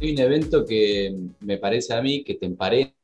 un 0.00 0.18
evento 0.18 0.64
que 0.64 1.14
me 1.40 1.58
parece 1.58 1.94
a 1.94 2.00
mí 2.02 2.24
que 2.24 2.34
te 2.34 2.46
emparenta 2.46 2.94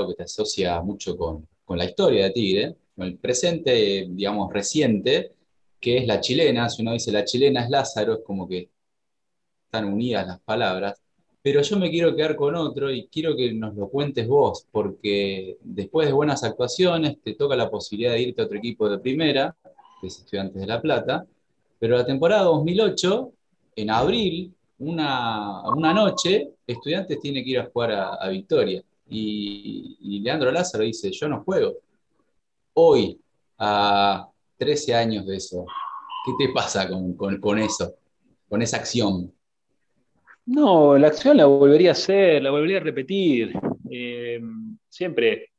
o 0.00 0.08
que 0.08 0.14
te 0.14 0.24
asocia 0.24 0.80
mucho 0.82 1.16
con, 1.16 1.46
con 1.64 1.78
la 1.78 1.84
historia 1.84 2.24
de 2.24 2.30
Tigre, 2.30 2.76
con 2.96 3.06
el 3.06 3.18
presente, 3.18 4.06
digamos, 4.08 4.52
reciente, 4.52 5.32
que 5.80 5.98
es 5.98 6.06
la 6.06 6.20
chilena. 6.20 6.68
Si 6.68 6.82
uno 6.82 6.92
dice 6.92 7.12
la 7.12 7.24
chilena 7.24 7.64
es 7.64 7.70
Lázaro, 7.70 8.14
es 8.14 8.20
como 8.24 8.48
que 8.48 8.68
están 9.66 9.84
unidas 9.84 10.26
las 10.26 10.40
palabras. 10.40 11.00
Pero 11.42 11.62
yo 11.62 11.78
me 11.78 11.90
quiero 11.90 12.16
quedar 12.16 12.34
con 12.34 12.56
otro 12.56 12.90
y 12.90 13.06
quiero 13.06 13.36
que 13.36 13.52
nos 13.52 13.74
lo 13.76 13.88
cuentes 13.88 14.26
vos, 14.26 14.66
porque 14.72 15.58
después 15.62 16.08
de 16.08 16.12
buenas 16.12 16.42
actuaciones 16.42 17.18
te 17.22 17.34
toca 17.34 17.54
la 17.54 17.70
posibilidad 17.70 18.12
de 18.12 18.22
irte 18.22 18.42
a 18.42 18.46
otro 18.46 18.58
equipo 18.58 18.88
de 18.88 18.98
primera, 18.98 19.54
que 20.00 20.08
es 20.08 20.18
Estudiantes 20.18 20.60
de 20.60 20.66
La 20.66 20.82
Plata, 20.82 21.24
pero 21.78 21.96
la 21.96 22.04
temporada 22.04 22.42
2008, 22.42 23.32
en 23.76 23.90
abril, 23.90 24.55
una, 24.78 25.62
una 25.70 25.94
noche, 25.94 26.50
Estudiantes 26.66 27.20
tiene 27.20 27.42
que 27.42 27.50
ir 27.50 27.58
a 27.60 27.66
jugar 27.66 27.92
a, 27.92 28.28
Victoria. 28.28 28.82
Y, 29.08 29.96
y, 30.00 30.20
Leandro 30.20 30.50
Lázaro 30.50 30.84
dice, 30.84 31.10
yo 31.12 31.28
no 31.28 31.42
juego. 31.44 31.74
Hoy, 32.74 33.18
a 33.58 34.28
13 34.58 34.94
años 34.94 35.26
de 35.26 35.36
eso, 35.36 35.64
¿qué 36.24 36.46
te 36.46 36.52
pasa 36.52 36.88
con, 36.88 37.16
con, 37.16 37.40
con 37.40 37.58
eso, 37.58 37.94
con 38.48 38.62
esa 38.62 38.78
acción? 38.78 39.32
No, 40.46 40.96
la 40.98 41.08
acción 41.08 41.36
la 41.36 41.46
volvería 41.46 41.90
a 41.90 41.92
hacer, 41.92 42.42
la 42.42 42.50
volvería 42.50 42.78
a 42.78 42.80
repetir. 42.80 43.52
Eh, 43.90 44.40
siempre. 44.88 45.50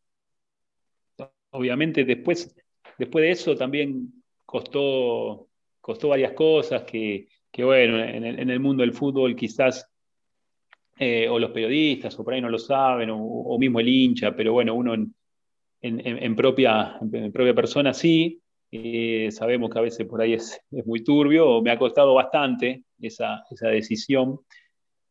Obviamente, 1.51 2.03
después, 2.05 2.55
después 2.97 3.23
de 3.23 3.31
eso 3.31 3.55
también 3.55 4.23
costó, 4.45 5.47
costó 5.81 6.09
varias 6.09 6.33
cosas 6.33 6.83
que, 6.83 7.27
bueno, 7.63 7.99
en 7.99 8.49
el, 8.49 8.59
mundo 8.59 8.81
del 8.81 8.93
fútbol 8.93 9.35
quizás, 9.35 9.89
eh, 10.99 11.27
o 11.29 11.39
los 11.39 11.51
periodistas, 11.51 12.17
o 12.19 12.23
por 12.23 12.33
ahí 12.33 12.41
no 12.41 12.49
lo 12.49 12.59
saben, 12.59 13.09
o, 13.11 13.57
mismo 13.59 13.79
el 13.79 13.89
hincha, 13.89 14.35
pero 14.35 14.53
bueno, 14.53 14.75
uno 14.75 14.95
en, 15.81 16.35
propia, 16.35 16.97
en 17.01 17.31
propia 17.31 17.53
persona 17.53 17.93
sí. 17.93 18.41
Eh, 18.69 19.29
sabemos 19.31 19.69
que 19.69 19.79
a 19.79 19.81
veces 19.81 20.05
por 20.05 20.21
ahí 20.21 20.33
es, 20.33 20.59
muy 20.85 21.03
turbio, 21.03 21.61
me 21.61 21.71
ha 21.71 21.79
costado 21.79 22.13
bastante 22.13 22.83
esa, 22.99 23.43
esa 23.49 23.69
decisión. 23.69 24.39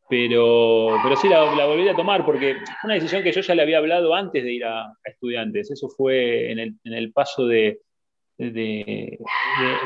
Pero, 0.08 0.98
pero 1.02 1.16
sí 1.16 1.28
la, 1.28 1.52
la, 1.56 1.90
a 1.90 1.96
tomar 1.96 2.24
porque 2.24 2.54
una 2.84 2.94
decisión 2.94 3.24
que 3.24 3.32
yo 3.32 3.40
ya 3.40 3.56
le 3.56 3.62
había 3.62 3.78
hablado 3.78 4.14
antes 4.14 4.44
de 4.44 4.52
ir 4.52 4.64
a, 4.64 4.92
estudiantes. 5.04 5.70
Eso 5.70 5.88
fue 5.88 6.52
en 6.52 6.60
el, 6.60 6.74
en 6.84 6.92
el 6.92 7.12
paso 7.12 7.46
de, 7.46 7.80
de, 8.38 9.18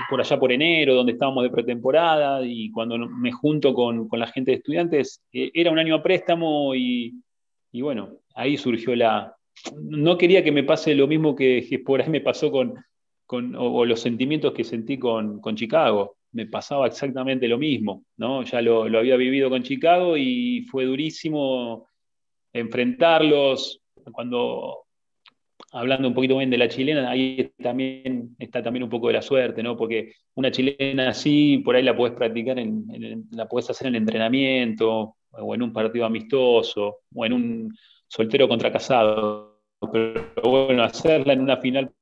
por 0.09 0.21
allá 0.21 0.39
por 0.39 0.53
enero, 0.53 0.95
donde 0.95 1.13
estábamos 1.13 1.45
de 1.45 1.51
pretemporada, 1.51 2.45
y 2.45 2.71
cuando 2.71 2.99
me 2.99 3.33
junto 3.33 3.75
con, 3.75 4.09
con 4.09 4.19
la 4.19 4.27
gente 4.27 4.51
de 4.51 4.57
estudiantes, 4.59 5.23
eh, 5.33 5.51
era 5.55 5.71
un 5.71 5.79
año 5.79 5.95
a 5.95 6.03
préstamo 6.03 6.75
y, 6.75 7.15
y, 7.73 7.83
bueno, 7.83 8.11
ahí 8.35 8.57
surgió 8.57 8.95
la... 8.97 9.35
No 9.75 10.17
quería 10.17 10.43
que 10.43 10.53
me 10.53 10.65
pase 10.65 10.95
lo 10.95 11.07
mismo 11.07 11.37
que, 11.37 11.67
que 11.69 11.79
por 11.81 12.01
ahí 12.01 12.09
me 12.09 12.21
pasó 12.21 12.51
con, 12.51 12.75
con 13.27 13.55
o, 13.57 13.85
los 13.85 14.01
sentimientos 14.01 14.53
que 14.53 14.65
sentí 14.65 14.99
con, 14.99 15.41
con 15.41 15.55
Chicago 15.55 16.17
me 16.33 16.47
pasaba 16.47 16.87
exactamente 16.87 17.49
lo 17.49 17.59
mismo, 17.59 18.05
¿no? 18.17 18.45
Ya 18.45 18.63
lo, 18.63 18.85
había 18.85 19.17
vivido 19.17 19.51
con 19.51 19.63
Chicago 19.63 20.17
y 20.17 20.63
fue 20.71 20.85
durísimo 20.85 21.89
enfrentarlos. 22.53 23.81
Cuando, 24.13 24.87
hablando 25.73 26.09
un 26.09 26.15
poquito 26.15 26.37
bien 26.39 26.51
de 26.51 26.59
la 26.59 26.69
chilena, 26.69 27.11
ahí 27.11 27.53
también 27.63 28.37
está 28.39 28.63
también 28.63 28.83
un 28.85 28.91
poco 28.91 29.09
de 29.09 29.15
la 29.15 29.23
suerte, 29.23 29.63
¿no? 29.63 29.77
Porque 29.77 30.15
una 30.35 30.51
chilena 30.51 31.11
así, 31.11 31.59
por 31.59 31.77
ahí 31.77 31.83
la 31.83 31.97
puedes 31.97 32.17
practicar, 32.17 32.59
en, 32.59 33.29
la 33.33 33.49
puedes 33.49 33.71
hacer 33.71 33.89
en 33.89 33.97
entrenamiento, 33.97 35.17
o 35.31 35.55
en 35.55 35.63
un 35.63 35.73
partido 35.73 36.05
amistoso, 36.07 37.01
o 37.15 37.27
en 37.27 37.33
un 37.33 37.79
soltero 38.09 38.49
contra 38.49 38.73
casado. 38.73 39.61
Pero 39.93 40.25
bueno, 40.45 40.83
hacerla 40.83 41.33
en 41.33 41.41
una 41.41 41.57
final 41.57 41.93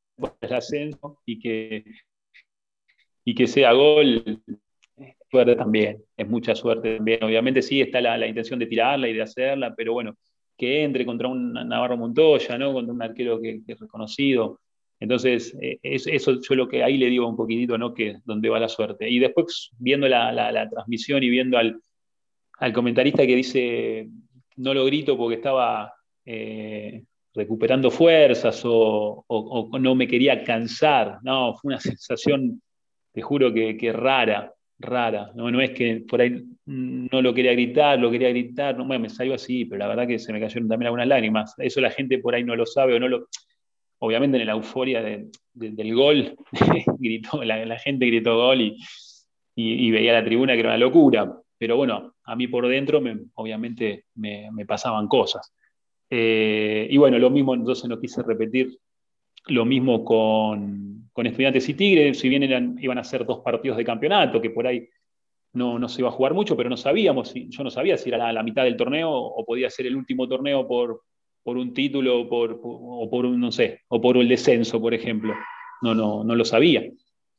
ascenso 0.51 1.21
y 1.25 1.39
que 1.39 1.85
y 3.25 3.35
que 3.35 3.47
sea 3.47 3.73
gol, 3.73 4.41
suerte 5.31 5.55
también, 5.57 6.03
es 6.17 6.29
mucha 6.29 6.55
suerte 6.55 6.97
también. 6.97 7.23
Obviamente 7.23 7.61
sí 7.63 7.81
está 7.81 8.01
la, 8.01 8.27
intención 8.27 8.59
de 8.59 8.67
tirarla 8.67 9.09
y 9.09 9.13
de 9.13 9.23
hacerla, 9.23 9.75
pero 9.77 9.93
bueno, 9.93 10.17
que 10.59 10.83
entre 10.83 11.07
contra 11.07 11.29
un 11.29 11.53
Navarro 11.53 11.97
Montoya, 11.97 12.59
¿no? 12.59 12.73
contra 12.73 12.93
un 12.93 13.03
arquero 13.03 13.41
que, 13.41 13.63
es 13.67 13.79
reconocido. 13.79 14.61
Entonces, 15.01 15.57
eh, 15.63 15.79
eso 15.83 16.41
yo 16.41 16.55
lo 16.57 16.69
que 16.69 16.83
ahí 16.83 16.99
le 16.99 17.07
digo 17.07 17.29
un 17.29 17.37
poquitito, 17.37 17.79
¿no? 17.79 17.95
Que 17.95 18.17
donde 18.25 18.49
va 18.49 18.59
la 18.59 18.69
suerte. 18.69 19.09
Y 19.09 19.21
después, 19.21 19.71
viendo 19.79 20.09
la, 20.09 20.69
transmisión 20.69 21.23
y 21.23 21.31
viendo 21.31 21.57
al, 21.57 21.81
comentarista 22.75 23.25
que 23.25 23.37
dice, 23.37 24.09
no 24.57 24.75
lo 24.75 24.85
grito 24.85 25.17
porque 25.17 25.37
estaba 25.37 25.95
eh, 26.27 27.05
recuperando 27.33 27.93
fuerzas 27.93 28.61
o, 28.65 29.25
no 29.81 29.95
me 29.95 30.09
quería 30.09 30.43
cansar, 30.43 31.19
no, 31.23 31.55
fue 31.55 31.69
una 31.71 31.81
sensación 31.81 32.61
te 33.13 33.23
juro 33.23 33.53
que, 33.53 33.77
que 33.77 33.93
rara, 33.93 34.53
rara. 34.78 35.33
¿no? 35.34 35.50
no 35.50 35.61
es 35.61 35.71
que 35.71 36.05
por 36.09 36.21
ahí 36.21 36.44
no 36.66 37.22
lo 37.22 37.34
quería 37.34 37.53
gritar, 37.53 37.99
lo 37.99 38.11
quería 38.11 38.28
gritar, 38.31 38.77
no, 38.77 38.84
bueno, 38.84 39.03
me 39.03 39.09
salió 39.09 39.34
así, 39.34 39.65
pero 39.65 39.78
la 39.78 39.89
verdad 39.89 40.06
que 40.06 40.19
se 40.19 40.33
me 40.33 40.41
cayeron 40.41 40.69
también 40.69 40.87
algunas 40.87 41.09
lágrimas. 41.09 41.55
Eso 41.59 41.81
la 41.81 41.91
gente 41.91 42.19
por 42.19 42.34
ahí 42.34 42.44
no 42.44 42.56
lo 42.56 42.66
sabe 42.66 42.94
o 42.94 43.00
no 43.00 43.09
lo... 43.09 43.28
Obviamente 44.00 44.38
en 44.38 44.47
la 44.47 44.53
euforia 44.53 45.03
del 45.03 45.94
gol, 45.94 46.37
gritó, 46.99 47.43
la, 47.43 47.78
gente 47.78 48.06
gritó 48.06 48.37
gol 48.37 48.61
y, 48.61 48.77
y, 49.56 49.91
veía 49.91 50.12
la 50.12 50.25
tribuna 50.25 50.53
que 50.53 50.61
era 50.61 50.69
una 50.69 50.78
locura. 50.78 51.33
Pero 51.59 51.77
bueno, 51.77 52.15
a 52.22 52.37
mí 52.37 52.47
por 52.47 52.69
dentro 52.69 53.00
me, 53.00 53.19
obviamente 53.34 54.05
me, 54.15 54.50
me, 54.53 54.65
pasaban 54.65 55.09
cosas. 55.09 55.53
Eh, 56.09 56.87
y 56.88 56.97
bueno, 56.97 57.19
lo 57.19 57.28
mismo 57.28 57.55
entonces 57.55 57.88
no 57.88 57.99
quise 57.99 58.22
repetir 58.22 58.78
lo 59.49 59.65
mismo 59.65 60.05
con, 60.05 60.98
Estudiantes 61.27 61.69
y 61.69 61.75
Tigres, 61.75 62.19
si 62.19 62.29
bien 62.29 62.77
iban 62.81 62.99
a 62.99 63.05
ser 63.05 63.25
dos 63.25 63.41
partidos 63.41 63.77
de 63.77 63.84
campeonato, 63.84 64.41
que 64.41 64.51
por 64.51 64.67
ahí 64.67 64.89
no, 65.53 65.79
no 65.79 65.89
se 65.89 66.01
iba 66.01 66.09
a 66.09 66.12
jugar 66.12 66.34
mucho, 66.34 66.56
pero 66.56 66.71
no 66.71 66.77
sabíamos, 66.77 67.33
yo 67.34 67.65
no 67.65 67.71
sabía 67.71 67.97
si 67.97 68.11
era 68.11 68.33
la, 68.33 68.43
mitad 68.43 68.65
del 68.65 68.77
torneo 68.77 69.11
o 69.11 69.45
podía 69.45 69.71
ser 69.71 69.87
el 69.87 69.97
último 69.97 70.29
torneo 70.29 70.67
por, 70.67 71.03
por 71.43 71.56
un 71.56 71.73
título 71.73 72.29
por, 72.29 72.61
o 72.62 73.09
por 73.11 73.27
un, 73.27 73.41
no 73.41 73.51
sé, 73.51 73.81
o 73.89 74.01
por 74.01 74.17
el 74.17 74.29
descenso, 74.29 74.81
por 74.81 74.95
ejemplo. 74.95 75.34
No, 75.81 75.95
no, 75.95 76.25
no 76.25 76.34
lo 76.34 76.45
sabía, 76.45 76.83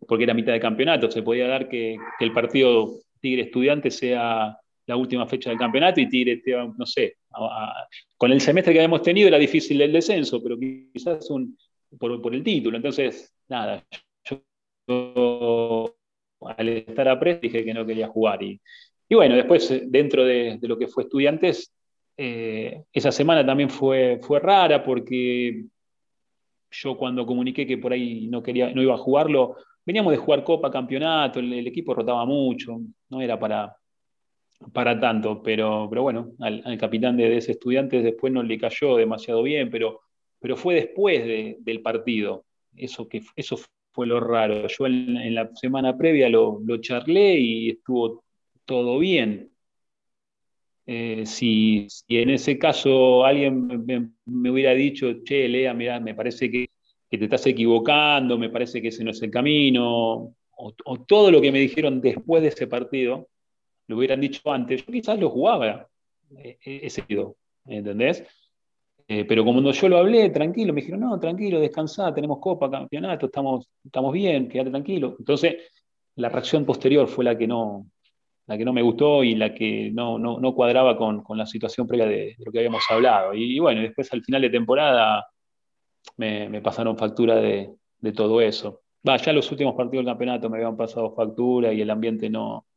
porque 0.07 0.23
era 0.23 0.33
mitad 0.33 0.53
de 0.53 0.59
campeonato. 0.59 1.11
Se 1.11 1.23
podía 1.23 1.47
dar 1.47 1.67
que, 1.67 1.97
el 2.19 2.33
partido 2.33 2.89
Tigre 3.19 3.43
Estudiante 3.43 3.91
sea 3.91 4.57
la 4.85 4.95
última 4.95 5.27
fecha 5.27 5.49
del 5.49 5.59
campeonato 5.59 6.01
y 6.01 6.09
Tigre, 6.09 6.41
no 6.77 6.85
sé, 6.85 7.17
con 8.17 8.31
el 8.31 8.41
semestre 8.41 8.73
que 8.73 8.79
habíamos 8.79 9.03
tenido 9.03 9.27
era 9.27 9.37
difícil 9.37 9.79
el 9.81 9.91
descenso, 9.91 10.41
pero 10.41 10.57
quizás 10.57 11.29
un, 11.29 11.55
por, 11.99 12.33
el 12.33 12.43
título. 12.43 12.77
Entonces, 12.77 13.33
nada, 13.49 13.83
yo 14.27 15.95
al 16.41 16.69
estar 16.69 17.07
a 17.07 17.19
Pres 17.19 17.41
dije 17.41 17.65
que 17.65 17.73
no 17.73 17.85
quería 17.85 18.07
jugar. 18.07 18.41
Y, 18.43 18.61
y 19.07 19.15
bueno, 19.15 19.35
después 19.35 19.69
eh, 19.71 19.83
dentro 19.85 20.23
de, 20.23 20.59
lo 20.61 20.77
que 20.77 20.87
fue 20.87 21.03
estudiantes, 21.03 21.73
eh, 22.17 22.83
esa 22.93 23.11
semana 23.11 23.45
también 23.45 23.69
fue, 23.69 24.19
fue 24.21 24.39
rara 24.39 24.83
porque 24.83 25.65
yo 26.71 26.97
cuando 26.97 27.25
comuniqué 27.25 27.65
que 27.65 27.77
por 27.77 27.93
ahí 27.93 28.27
no, 28.27 28.43
quería, 28.43 28.71
no 28.73 28.81
iba 28.81 28.93
a 28.93 28.97
jugarlo, 28.97 29.57
veníamos 29.85 30.11
de 30.11 30.17
jugar 30.17 30.43
Copa, 30.43 30.71
Campeonato, 30.71 31.39
el, 31.39 31.67
equipo 31.67 31.93
rotaba 31.93 32.25
mucho, 32.25 32.79
no 33.09 33.21
era 33.21 33.39
para, 33.39 33.75
para 34.73 34.99
tanto, 34.99 35.41
pero, 35.41 35.87
pero 35.89 36.03
bueno, 36.03 36.33
al, 36.39 36.77
capitán 36.77 37.17
de, 37.17 37.29
de, 37.29 37.37
ese 37.37 37.53
estudiante 37.53 38.01
después 38.01 38.31
no 38.31 38.43
le 38.43 38.59
cayó 38.59 38.97
demasiado 38.97 39.41
bien, 39.43 39.69
pero 39.69 40.01
pero 40.39 40.55
fue 40.55 40.75
después 40.75 41.23
del 41.59 41.81
partido. 41.81 42.45
Eso, 42.79 43.07
que, 43.07 43.21
eso 43.35 43.59
fue 43.91 44.07
lo 44.07 44.19
raro. 44.19 44.67
Yo 44.67 44.85
en, 44.87 45.35
la 45.35 45.53
semana 45.55 45.97
previa 45.97 46.29
lo, 46.29 46.61
charlé 46.79 47.37
y 47.39 47.69
estuvo 47.71 48.23
todo 48.65 48.99
bien. 48.99 49.51
Eh, 50.85 51.25
si, 51.25 51.87
en 52.07 52.31
ese 52.31 52.57
caso 52.57 53.23
alguien 53.25 53.85
me, 54.25 54.49
hubiera 54.49 54.73
dicho, 54.73 55.23
che, 55.23 55.47
Lea, 55.47 55.73
mira, 55.73 55.99
me 55.99 56.15
parece 56.15 56.49
que, 56.49 56.69
te 57.09 57.23
estás 57.23 57.45
equivocando, 57.47 58.37
me 58.37 58.49
parece 58.49 58.81
que 58.81 58.87
ese 58.89 59.03
no 59.03 59.11
es 59.11 59.21
el 59.21 59.31
camino, 59.31 60.35
o, 60.51 60.99
todo 61.07 61.31
lo 61.31 61.41
que 61.41 61.51
me 61.51 61.59
dijeron 61.59 62.01
después 62.01 62.41
de 62.41 62.49
ese 62.49 62.67
partido, 62.67 63.27
lo 63.87 63.97
hubieran 63.97 64.21
dicho 64.21 64.41
antes, 64.51 64.85
yo 64.85 64.91
quizás 64.91 65.19
lo 65.19 65.29
jugaba 65.29 65.87
eh, 66.37 66.57
ese 66.63 67.01
partido, 67.01 67.35
¿entendés? 67.65 68.23
Eh, 69.11 69.25
pero 69.25 69.43
como 69.43 69.71
yo 69.71 69.89
lo 69.89 69.97
hablé, 69.97 70.29
tranquilo, 70.29 70.71
me 70.71 70.81
dijeron, 70.81 70.99
no, 71.01 71.19
tranquilo, 71.19 71.59
descansá, 71.59 72.13
tenemos 72.13 72.37
copa, 72.37 72.69
campeonato, 72.69 73.25
estamos, 73.25 73.67
estamos 73.83 74.13
bien, 74.13 74.47
quédate 74.47 74.69
tranquilo. 74.69 75.15
Entonces, 75.17 75.55
la 76.15 76.29
reacción 76.29 76.63
posterior 76.63 77.07
fue 77.07 77.25
la 77.25 77.35
que 77.35 77.47
no, 77.47 77.87
la 78.45 78.55
que 78.55 78.63
no 78.63 78.71
me 78.71 78.83
gustó 78.83 79.23
y 79.23 79.33
la 79.33 79.51
que 79.51 79.89
no, 79.91 80.19
no, 80.19 80.53
cuadraba 80.53 80.95
con, 80.95 81.23
con, 81.23 81.39
la 81.39 81.47
situación 81.47 81.87
previa 81.87 82.05
de, 82.05 82.35
lo 82.37 82.51
que 82.51 82.59
habíamos 82.59 82.83
hablado. 82.87 83.33
Y, 83.33 83.57
bueno, 83.57 83.81
después 83.81 84.13
al 84.13 84.23
final 84.23 84.43
de 84.43 84.51
temporada 84.51 85.25
me, 86.17 86.47
me 86.47 86.61
pasaron 86.61 86.95
factura 86.95 87.37
de, 87.37 87.71
de, 87.99 88.11
todo 88.11 88.41
eso. 88.41 88.81
Ya 89.03 89.33
los 89.33 89.49
últimos 89.51 89.73
partidos 89.73 90.05
del 90.05 90.11
campeonato 90.11 90.51
me 90.51 90.57
habían 90.57 90.77
pasado 90.77 91.15
factura 91.15 91.73
y 91.73 91.81
el 91.81 91.89
ambiente 91.89 92.29
no, 92.29 92.67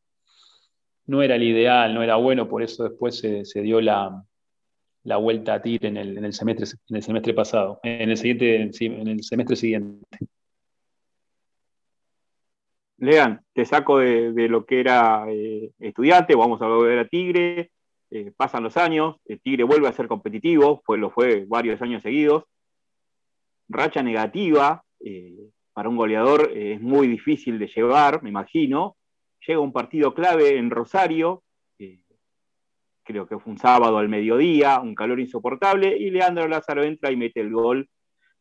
no 1.06 1.22
era 1.22 1.34
el 1.34 1.42
ideal, 1.42 1.92
no 1.92 2.02
era 2.02 2.16
bueno, 2.16 2.48
por 2.48 2.62
eso 2.62 2.84
después 2.84 3.18
se, 3.18 3.60
dio 3.60 3.82
la, 3.82 4.24
vuelta 5.04 5.54
a 5.54 5.62
TIR 5.62 5.86
en 5.86 5.96
el, 5.96 6.32
semestre, 6.32 6.66
en 6.88 6.96
el 6.96 7.02
semestre 7.02 7.34
pasado, 7.34 7.80
en 7.82 8.10
el, 8.10 8.16
siguiente, 8.16 8.56
en 8.56 9.08
el 9.08 9.22
semestre 9.22 9.56
siguiente. 9.56 10.06
Lean, 13.02 13.44
te 13.52 13.64
saco 13.64 13.98
de, 13.98 14.48
lo 14.48 14.64
que 14.64 14.78
era 14.78 15.24
eh, 15.28 15.72
estudiante, 15.80 16.36
vamos 16.36 16.62
a 16.62 16.68
volver 16.68 17.00
a 17.00 17.08
Tigre, 17.08 17.72
eh, 18.10 18.32
pasan 18.36 18.62
los 18.62 18.76
años, 18.76 19.16
el 19.24 19.40
Tigre 19.40 19.64
vuelve 19.64 19.88
a 19.88 19.92
ser 19.92 20.06
competitivo, 20.06 20.82
fue, 20.86 20.98
lo 20.98 21.10
fue 21.10 21.44
varios 21.48 21.82
años 21.82 22.02
seguidos, 22.02 22.44
racha 23.68 24.04
negativa, 24.04 24.84
eh, 25.00 25.50
para 25.72 25.88
un 25.88 25.96
goleador 25.96 26.52
es 26.54 26.80
muy 26.80 27.08
difícil 27.08 27.58
de 27.58 27.66
llevar, 27.66 28.22
me 28.22 28.28
imagino, 28.28 28.96
llega 29.44 29.58
un 29.58 29.72
partido 29.72 30.14
clave 30.14 30.56
en 30.56 30.70
Rosario, 30.70 31.42
creo 33.04 33.26
que 33.26 33.38
fue 33.38 33.52
un 33.52 33.58
sábado 33.58 33.98
al 33.98 34.08
mediodía, 34.08 34.80
un 34.80 34.94
calor 34.94 35.20
insoportable, 35.20 35.96
y 35.96 36.10
Leandro 36.10 36.48
Lázaro 36.48 36.84
entra 36.84 37.10
y 37.10 37.16
mete 37.16 37.40
el 37.40 37.52
gol 37.52 37.88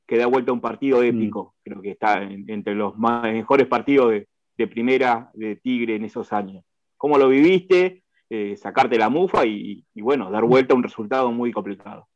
que 0.07 0.17
da 0.17 0.25
vuelta 0.25 0.51
a 0.51 0.53
un 0.53 0.61
partido 0.61 1.03
épico, 1.03 1.55
mm. 1.57 1.61
creo 1.63 1.81
que 1.81 1.91
está 1.91 2.21
entre 2.23 2.75
los 2.75 2.97
mejores 2.97 3.67
partidos 3.67 4.11
de, 4.11 4.27
de 4.57 4.67
primera 4.67 5.29
de 5.33 5.55
Tigre 5.55 5.95
en 5.95 6.05
esos 6.05 6.31
años. 6.33 6.63
¿Cómo 6.97 7.17
lo 7.17 7.27
viviste? 7.29 8.03
Eh, 8.33 8.55
sacarte 8.55 8.97
la 8.97 9.09
mufa 9.09 9.45
y, 9.45 9.83
bueno, 9.95 10.31
dar 10.31 10.45
vuelta 10.45 10.73
a 10.73 10.77
un 10.77 10.83
resultado 10.83 11.33
muy 11.33 11.51
complicado. 11.51 12.07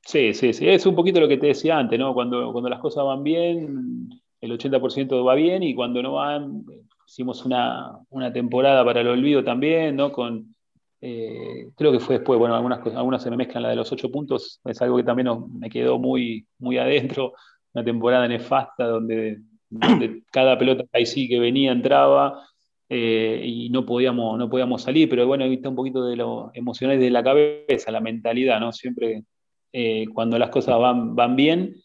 Sí, 0.00 0.32
sí, 0.32 0.54
sí. 0.54 0.66
Es 0.66 0.86
un 0.86 0.94
poquito 0.94 1.20
lo 1.20 1.28
que 1.28 1.36
te 1.36 1.48
decía 1.48 1.76
antes, 1.76 1.98
¿no? 1.98 2.14
Cuando, 2.14 2.52
cuando 2.52 2.70
las 2.70 2.80
cosas 2.80 3.04
van 3.04 3.22
bien, 3.22 4.08
el 4.40 4.58
80% 4.58 5.26
va 5.26 5.34
bien 5.34 5.62
y 5.62 5.74
cuando 5.74 6.02
no 6.02 6.14
van, 6.14 6.64
hicimos 7.06 7.44
una, 7.44 8.00
temporada 8.32 8.82
para 8.82 9.02
el 9.02 9.08
olvido 9.08 9.44
también, 9.44 9.96
¿no? 9.96 10.10
Con, 10.10 10.54
eh, 11.00 11.68
creo 11.76 11.92
que 11.92 12.00
fue 12.00 12.16
después, 12.16 12.38
bueno, 12.38 12.54
algunas, 12.54 12.80
algunas 12.94 13.22
se 13.22 13.30
me 13.30 13.36
mezclan, 13.36 13.62
la 13.62 13.70
de 13.70 13.76
los 13.76 13.90
ocho 13.92 14.10
puntos, 14.10 14.60
es 14.64 14.82
algo 14.82 14.96
que 14.96 15.04
también 15.04 15.28
me 15.58 15.70
quedó 15.70 15.98
muy, 15.98 16.46
muy 16.58 16.78
adentro, 16.78 17.32
una 17.74 17.84
temporada 17.84 18.26
nefasta 18.28 18.86
donde 18.86 19.38
donde 19.68 20.22
cada 20.32 20.58
pelota 20.58 20.84
ahí 20.92 21.06
sí 21.06 21.28
que 21.28 21.40
venía 21.40 21.72
entraba 21.72 22.46
eh, 22.88 23.42
y 23.44 23.68
no 23.70 23.84
podíamos, 23.84 24.38
no 24.38 24.48
podíamos 24.48 24.82
salir, 24.82 25.08
pero 25.08 25.26
bueno, 25.26 25.48
viste 25.48 25.68
un 25.68 25.74
poquito 25.74 26.06
de 26.06 26.16
lo 26.16 26.50
emocional 26.54 26.98
de 26.98 27.10
la 27.10 27.22
cabeza, 27.22 27.90
la 27.90 28.00
mentalidad, 28.00 28.60
¿no? 28.60 28.72
Siempre 28.72 29.24
eh, 29.72 30.06
cuando 30.14 30.38
las 30.38 30.50
cosas 30.50 30.78
van, 30.78 31.14
van 31.16 31.36
bien 31.36 31.76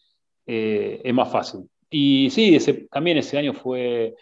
es 0.44 1.14
más 1.14 1.30
fácil. 1.30 1.68
Y 1.88 2.30
sí, 2.30 2.54
ese, 2.56 2.88
también 2.90 3.18
ese 3.18 3.38
año 3.38 3.52
fue, 3.52 4.14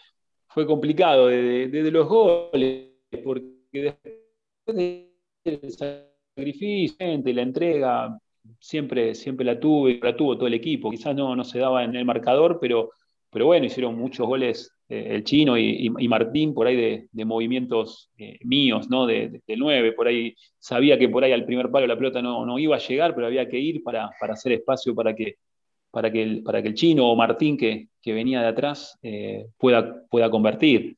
fue 0.47 0.65
complicado 0.65 1.27
desde, 1.27 1.89
los 1.89 2.07
goles, 2.07 2.89
porque 3.23 3.45
después 3.71 4.20
del 4.65 5.71
sacrificio, 5.71 6.95
y 6.99 7.33
la 7.33 7.41
entrega, 7.41 8.19
siempre, 8.59 9.15
siempre 9.15 9.45
la 9.45 9.59
tuve, 9.59 9.99
la 10.01 10.15
tuvo 10.15 10.35
todo 10.35 10.47
el 10.47 10.53
equipo. 10.53 10.91
Quizás 10.91 11.15
no, 11.15 11.35
no 11.35 11.43
se 11.43 11.59
daba 11.59 11.83
en 11.83 11.95
el 11.95 12.05
marcador, 12.05 12.59
pero 12.59 12.91
pero 13.31 13.45
bueno, 13.45 13.65
hicieron 13.65 13.97
muchos 13.97 14.27
goles 14.27 14.73
eh, 14.89 15.07
el 15.11 15.23
chino 15.23 15.57
y, 15.57 15.89
Martín 16.09 16.53
por 16.53 16.67
ahí 16.67 17.07
de, 17.11 17.25
movimientos 17.25 18.11
eh, 18.17 18.37
míos, 18.43 18.89
¿no? 18.89 19.05
De, 19.07 19.41
nueve, 19.57 19.93
por 19.93 20.07
ahí 20.07 20.35
sabía 20.59 20.99
que 20.99 21.07
por 21.07 21.23
ahí 21.23 21.31
al 21.31 21.45
primer 21.45 21.71
palo 21.71 21.87
la 21.87 21.95
pelota 21.95 22.21
no, 22.21 22.45
no 22.45 22.59
iba 22.59 22.75
a 22.75 22.79
llegar, 22.79 23.15
pero 23.15 23.27
había 23.27 23.47
que 23.47 23.57
ir 23.57 23.83
para, 23.83 24.11
hacer 24.19 24.51
espacio 24.51 24.93
para 24.93 25.15
que, 25.15 25.35
para 25.91 26.11
que, 26.11 26.21
el, 26.21 26.43
para 26.43 26.61
que 26.61 26.67
el 26.69 26.73
chino 26.75 27.09
o 27.09 27.15
Martín 27.15 27.57
que, 27.57 27.87
que 28.01 28.13
venía 28.13 28.41
de 28.41 28.47
atrás 28.47 28.99
eh, 29.01 29.47
pueda, 29.57 30.03
pueda 30.09 30.29
convertir. 30.29 30.97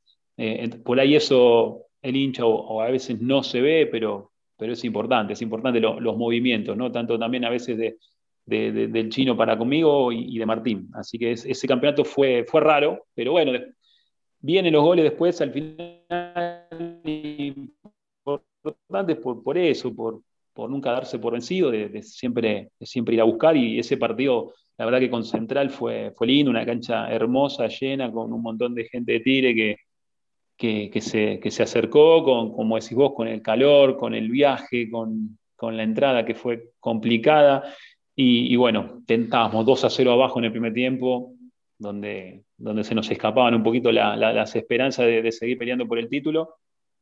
por 0.83 0.99
ahí 0.99 1.15
eso 1.15 1.85
el 2.03 2.15
hincha 2.15 2.45
o, 2.45 2.81
a 2.81 2.91
veces 2.91 3.19
no 3.19 3.41
se 3.41 3.61
ve, 3.61 3.87
pero, 3.91 4.31
pero 4.57 4.73
es 4.73 4.83
importante, 4.83 5.33
es 5.33 5.41
importante 5.41 5.79
los 5.79 6.17
movimientos, 6.17 6.77
¿no? 6.77 6.91
Tanto 6.91 7.17
también 7.17 7.45
a 7.45 7.49
veces 7.49 7.77
de 7.77 7.97
del 8.45 9.09
chino 9.09 9.37
para 9.37 9.57
conmigo 9.57 10.11
y, 10.11 10.37
de 10.37 10.45
Martín. 10.45 10.89
Así 10.93 11.17
que 11.17 11.31
ese 11.31 11.67
campeonato 11.67 12.03
fue, 12.03 12.45
fue 12.47 12.61
raro, 12.61 13.05
pero 13.13 13.31
bueno, 13.33 13.53
vienen 14.39 14.73
los 14.73 14.83
goles 14.83 15.05
después 15.05 15.39
al 15.41 15.51
final 15.51 16.03
importantes 18.65 19.17
por, 19.17 19.43
por 19.43 19.57
eso, 19.57 19.93
por, 19.93 20.21
por 20.53 20.69
nunca 20.69 20.91
darse 20.91 21.19
por 21.19 21.33
vencido, 21.33 21.71
de, 21.71 22.01
siempre, 22.03 22.71
siempre 22.81 23.15
ir 23.15 23.21
a 23.21 23.25
buscar 23.25 23.55
y 23.55 23.79
ese 23.79 23.97
partido, 23.97 24.53
la 24.77 24.85
verdad 24.85 24.99
que 24.99 25.09
con 25.09 25.23
Central 25.23 25.69
fue, 25.69 26.11
fue 26.15 26.27
lindo, 26.27 26.49
una 26.49 26.65
cancha 26.65 27.11
hermosa, 27.11 27.67
llena, 27.67 28.11
con 28.11 28.31
un 28.31 28.41
montón 28.41 28.73
de 28.73 28.85
gente 28.85 29.13
de 29.13 29.19
tire 29.19 29.55
que, 29.55 29.77
que, 30.57 30.91
se, 31.01 31.39
que 31.39 31.51
se 31.51 31.63
acercó, 31.63 32.23
con, 32.23 32.53
como 32.53 32.75
decís 32.75 32.95
vos, 32.95 33.13
con 33.13 33.27
el 33.27 33.41
calor, 33.41 33.97
con 33.97 34.13
el 34.13 34.29
viaje, 34.29 34.89
con, 34.89 35.37
con 35.55 35.75
la 35.75 35.83
entrada 35.83 36.25
que 36.25 36.35
fue 36.35 36.71
complicada 36.79 37.63
y, 38.15 38.55
bueno, 38.55 39.01
tentábamos 39.07 39.65
2 39.65 39.85
a 39.85 39.89
0 39.89 40.11
abajo 40.11 40.39
en 40.39 40.45
el 40.45 40.51
primer 40.51 40.73
tiempo, 40.73 41.33
donde, 41.77 42.43
donde 42.57 42.83
se 42.83 42.93
nos 42.93 43.09
escapaban 43.09 43.55
un 43.55 43.63
poquito 43.63 43.91
las 43.91 44.55
esperanzas 44.55 45.07
de, 45.07 45.31
seguir 45.31 45.57
peleando 45.57 45.87
por 45.87 45.97
el 45.97 46.09
título. 46.09 46.55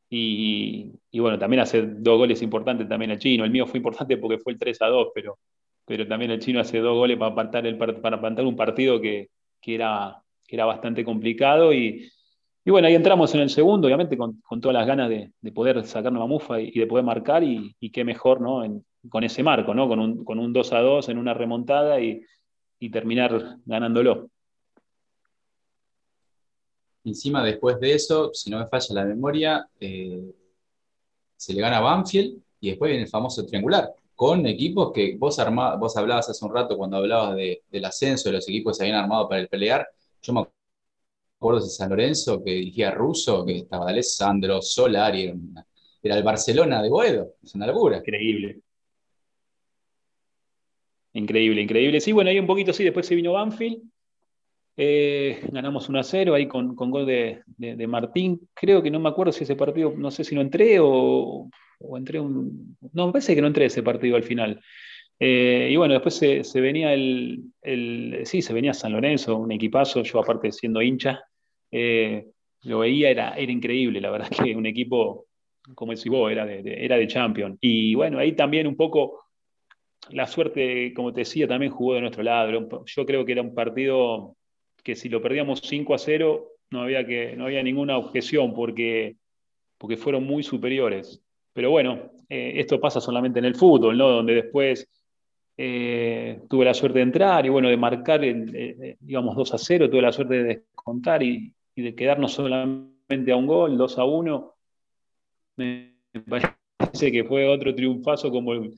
Y, 0.10 0.92
bueno, 1.14 1.38
también 1.38 1.62
hace 1.62 1.82
dos 1.82 2.18
goles 2.18 2.42
importantes 2.42 2.88
también 2.88 3.12
el 3.12 3.20
chino. 3.20 3.44
El 3.44 3.52
mío 3.52 3.68
fue 3.68 3.78
importante 3.80 4.18
porque 4.18 4.40
fue 4.40 4.54
el 4.54 4.60
3 4.60 4.82
a 4.82 4.88
2, 4.88 5.10
pero, 5.14 5.38
pero 5.86 6.08
también 6.08 6.32
el 6.32 6.40
chino 6.40 6.60
hace 6.62 6.80
dos 6.80 6.96
goles 6.96 7.18
para 7.18 7.34
plantar, 7.34 7.68
el, 7.68 7.78
para 7.78 8.20
plantar 8.20 8.46
un 8.46 8.56
partido 8.56 9.02
que, 9.02 9.30
que, 9.62 9.76
era, 9.76 10.22
que 10.48 10.56
era 10.56 10.66
bastante 10.66 11.04
complicado. 11.04 11.74
Y, 11.74 12.10
y 12.64 12.70
bueno, 12.70 12.88
ahí 12.88 12.94
entramos 12.94 13.34
en 13.34 13.42
el 13.42 13.50
segundo, 13.50 13.88
obviamente, 13.88 14.16
con, 14.16 14.40
con 14.42 14.62
todas 14.62 14.76
las 14.76 14.86
ganas 14.86 15.10
de, 15.10 15.32
de, 15.42 15.52
poder 15.52 15.84
sacarnos 15.86 16.20
la 16.20 16.28
mufa 16.28 16.60
y, 16.62 16.72
de 16.72 16.86
poder 16.86 17.04
marcar, 17.04 17.44
y, 17.44 17.76
y, 17.80 17.90
qué 17.90 18.04
mejor, 18.04 18.40
¿no? 18.40 18.62
Con 19.10 19.24
ese 19.24 19.42
marco, 19.42 19.74
¿no? 19.74 19.88
Con 19.88 20.00
un, 20.00 20.24
con 20.24 20.38
un 20.38 20.54
2 20.54 20.74
a 20.74 20.80
2 20.80 21.10
en 21.10 21.18
una 21.18 21.34
remontada 21.34 22.00
y, 22.00 22.24
terminar 22.92 23.58
ganándolo. 23.66 24.30
Encima, 27.04 27.44
después 27.44 27.80
de 27.80 27.94
eso, 27.94 28.32
si 28.34 28.50
no 28.50 28.60
me 28.60 28.68
falla 28.68 28.96
la 28.96 29.06
memoria, 29.06 29.68
eh, 29.80 30.34
se 31.36 31.54
le 31.54 31.62
gana 31.62 31.78
a 31.78 31.82
Banfield 31.82 32.42
y 32.60 32.70
después 32.70 32.90
viene 32.90 33.06
el 33.06 33.10
famoso 33.10 33.46
triangular, 33.46 33.92
con 34.16 34.46
equipos 34.46 34.92
que 34.92 35.16
vos, 35.18 35.38
vos 35.80 35.98
hablabas 35.98 36.30
hace 36.30 36.46
un 36.46 36.54
rato 36.54 36.78
cuando 36.78 36.98
hablabas 36.98 37.36
del 37.36 37.86
ascenso, 37.86 38.30
de 38.30 38.36
los 38.36 38.48
equipos 38.48 38.74
que 38.74 38.78
se 38.78 38.84
habían 38.84 39.04
armado 39.04 39.28
para 39.28 39.42
el 39.42 39.48
pelear. 39.48 39.88
Yo 40.22 40.34
me 40.34 40.42
acuerdo 41.42 41.62
de 41.62 41.70
San 41.70 41.90
Lorenzo 41.90 42.44
que 42.44 42.52
dirigía 42.52 42.92
Russo, 42.92 43.44
que 43.44 43.58
estaba 43.58 43.90
Alessandro, 43.90 44.62
Solari, 44.62 45.34
era, 46.04 46.16
el 46.16 46.24
Barcelona 46.24 46.84
de 46.84 46.90
Boedo, 46.90 47.34
es 47.42 47.56
una 47.56 47.66
locura. 47.66 47.98
Increíble. 47.98 48.60
Increíble, 51.14 51.62
increíble. 51.62 52.00
Sí, 52.00 52.12
bueno, 52.12 52.30
ahí 52.30 52.38
un 52.38 52.46
poquito 52.46 52.72
sí, 52.72 52.84
después 52.84 53.08
se 53.08 53.16
vino 53.16 53.34
Banfield. 53.34 53.82
Eh, 54.78 55.42
ganamos 55.52 55.90
1 55.90 56.00
a 56.00 56.04
0 56.04 56.36
ahí 56.36 56.48
con, 56.48 56.76
gol 56.76 57.08
de, 57.08 57.44
Martín. 57.88 58.48
Creo 58.54 58.84
que 58.84 58.92
no 58.92 59.00
me 59.00 59.10
acuerdo 59.10 59.32
si 59.32 59.44
ese 59.44 59.56
partido, 59.56 59.94
no 59.98 60.12
sé 60.12 60.24
si 60.24 60.36
no 60.36 60.42
entré 60.42 60.78
o, 60.80 61.50
entré 61.98 62.20
un. 62.20 62.78
No, 62.94 63.08
me 63.08 63.14
parece 63.14 63.34
que 63.34 63.42
no 63.42 63.48
entré 63.48 63.66
ese 63.66 63.82
partido 63.82 64.16
al 64.16 64.24
final. 64.24 64.62
Eh, 65.20 65.70
y 65.72 65.76
bueno, 65.76 65.96
después 65.96 66.16
se, 66.16 66.62
venía 66.62 66.94
el, 66.94 67.52
Sí, 68.26 68.44
se 68.44 68.54
venía 68.54 68.76
San 68.76 68.94
Lorenzo, 68.94 69.38
un 69.38 69.52
equipazo. 69.52 70.04
Yo, 70.04 70.20
aparte, 70.20 70.52
siendo 70.52 70.82
hincha, 70.82 71.24
eh, 71.72 72.28
lo 72.64 72.80
veía, 72.80 73.10
era, 73.10 73.34
era 73.36 73.52
increíble. 73.52 74.02
La 74.02 74.12
verdad 74.12 74.30
que 74.44 74.56
un 74.56 74.66
equipo, 74.66 75.26
como 75.76 75.94
decís 75.94 76.12
vos, 76.12 76.32
era 76.32 76.46
de, 76.46 76.62
era 76.86 76.98
de 76.98 77.08
Champion. 77.08 77.58
Y 77.62 77.96
bueno, 77.96 78.20
ahí 78.20 78.34
también 78.34 78.68
un 78.68 78.76
poco 78.76 79.26
la 80.10 80.28
suerte, 80.28 80.94
como 80.94 81.14
te 81.14 81.22
decía, 81.22 81.48
también 81.48 81.72
jugó 81.72 81.96
de 81.96 82.02
nuestro 82.02 82.24
lado. 82.24 82.86
Yo 82.86 83.06
creo 83.06 83.26
que 83.26 83.32
era 83.32 83.42
un 83.42 83.54
partido 83.54 84.36
que 84.84 84.96
si 84.96 85.10
lo 85.10 85.22
perdíamos 85.22 85.62
5 85.64 85.94
a 85.94 85.98
0, 85.98 86.48
no 86.72 86.82
había, 86.82 87.06
que, 87.06 87.36
no 87.36 87.46
había 87.46 87.62
ninguna 87.62 87.98
objeción 87.98 88.54
porque, 88.54 89.16
porque 89.78 89.98
fueron 89.98 90.26
muy 90.26 90.44
superiores. 90.44 91.22
Pero 91.54 91.70
bueno, 91.70 92.12
eh, 92.30 92.54
esto 92.56 92.80
pasa 92.80 93.00
solamente 93.00 93.40
en 93.40 93.46
el 93.46 93.56
fútbol, 93.56 93.98
¿no? 93.98 94.10
Donde 94.10 94.36
después 94.36 94.90
eh, 95.58 96.42
tuve 96.50 96.66
la 96.66 96.74
suerte 96.74 97.00
de 97.00 97.04
entrar 97.04 97.46
y 97.46 97.50
bueno, 97.50 97.70
de 97.70 97.78
marcar, 97.78 98.22
digamos, 98.22 99.36
2 99.36 99.54
a 99.54 99.58
0, 99.58 99.90
tuve 99.90 100.02
la 100.02 100.12
suerte 100.12 100.36
de 100.36 100.44
descontar 100.44 101.22
y, 101.22 101.54
de 101.76 101.96
quedarnos 101.96 102.34
solamente 102.34 103.32
a 103.32 103.36
un 103.36 103.48
gol, 103.48 103.78
2 103.78 103.98
a 103.98 104.06
1. 104.06 104.56
Me 105.58 105.96
parece 106.28 107.12
que 107.12 107.24
fue 107.24 107.48
otro 107.48 107.74
triunfazo 107.74 108.32
como 108.32 108.54
el, 108.54 108.74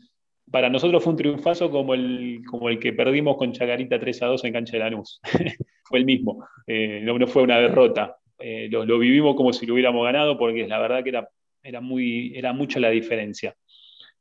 para 0.51 0.69
nosotros 0.69 1.03
fue 1.03 1.11
un 1.11 1.17
triunfazo 1.17 1.71
como 1.71 1.93
el, 1.93 2.41
como 2.47 2.69
el 2.69 2.79
que 2.79 2.93
perdimos 2.93 3.37
con 3.37 3.53
Chacarita 3.53 3.99
3 3.99 4.21
a 4.23 4.25
2 4.27 4.43
en 4.45 4.53
cancha 4.53 4.73
de 4.73 4.79
Lanús. 4.79 5.19
fue 5.83 5.99
el 5.99 6.05
mismo, 6.05 6.45
eh, 6.67 7.01
no, 7.03 7.27
fue 7.27 7.43
una 7.43 7.57
derrota. 7.57 8.17
Eh, 8.37 8.67
lo, 8.69 8.99
vivimos 8.99 9.35
como 9.35 9.53
si 9.53 9.65
lo 9.65 9.73
hubiéramos 9.73 10.03
ganado 10.03 10.37
porque 10.37 10.67
la 10.67 10.79
verdad 10.79 11.03
que 11.03 11.09
era, 11.09 11.29
era, 11.61 11.81
muy, 11.81 12.33
era 12.35 12.53
mucha 12.53 12.79
la 12.79 12.89
diferencia. 12.89 13.55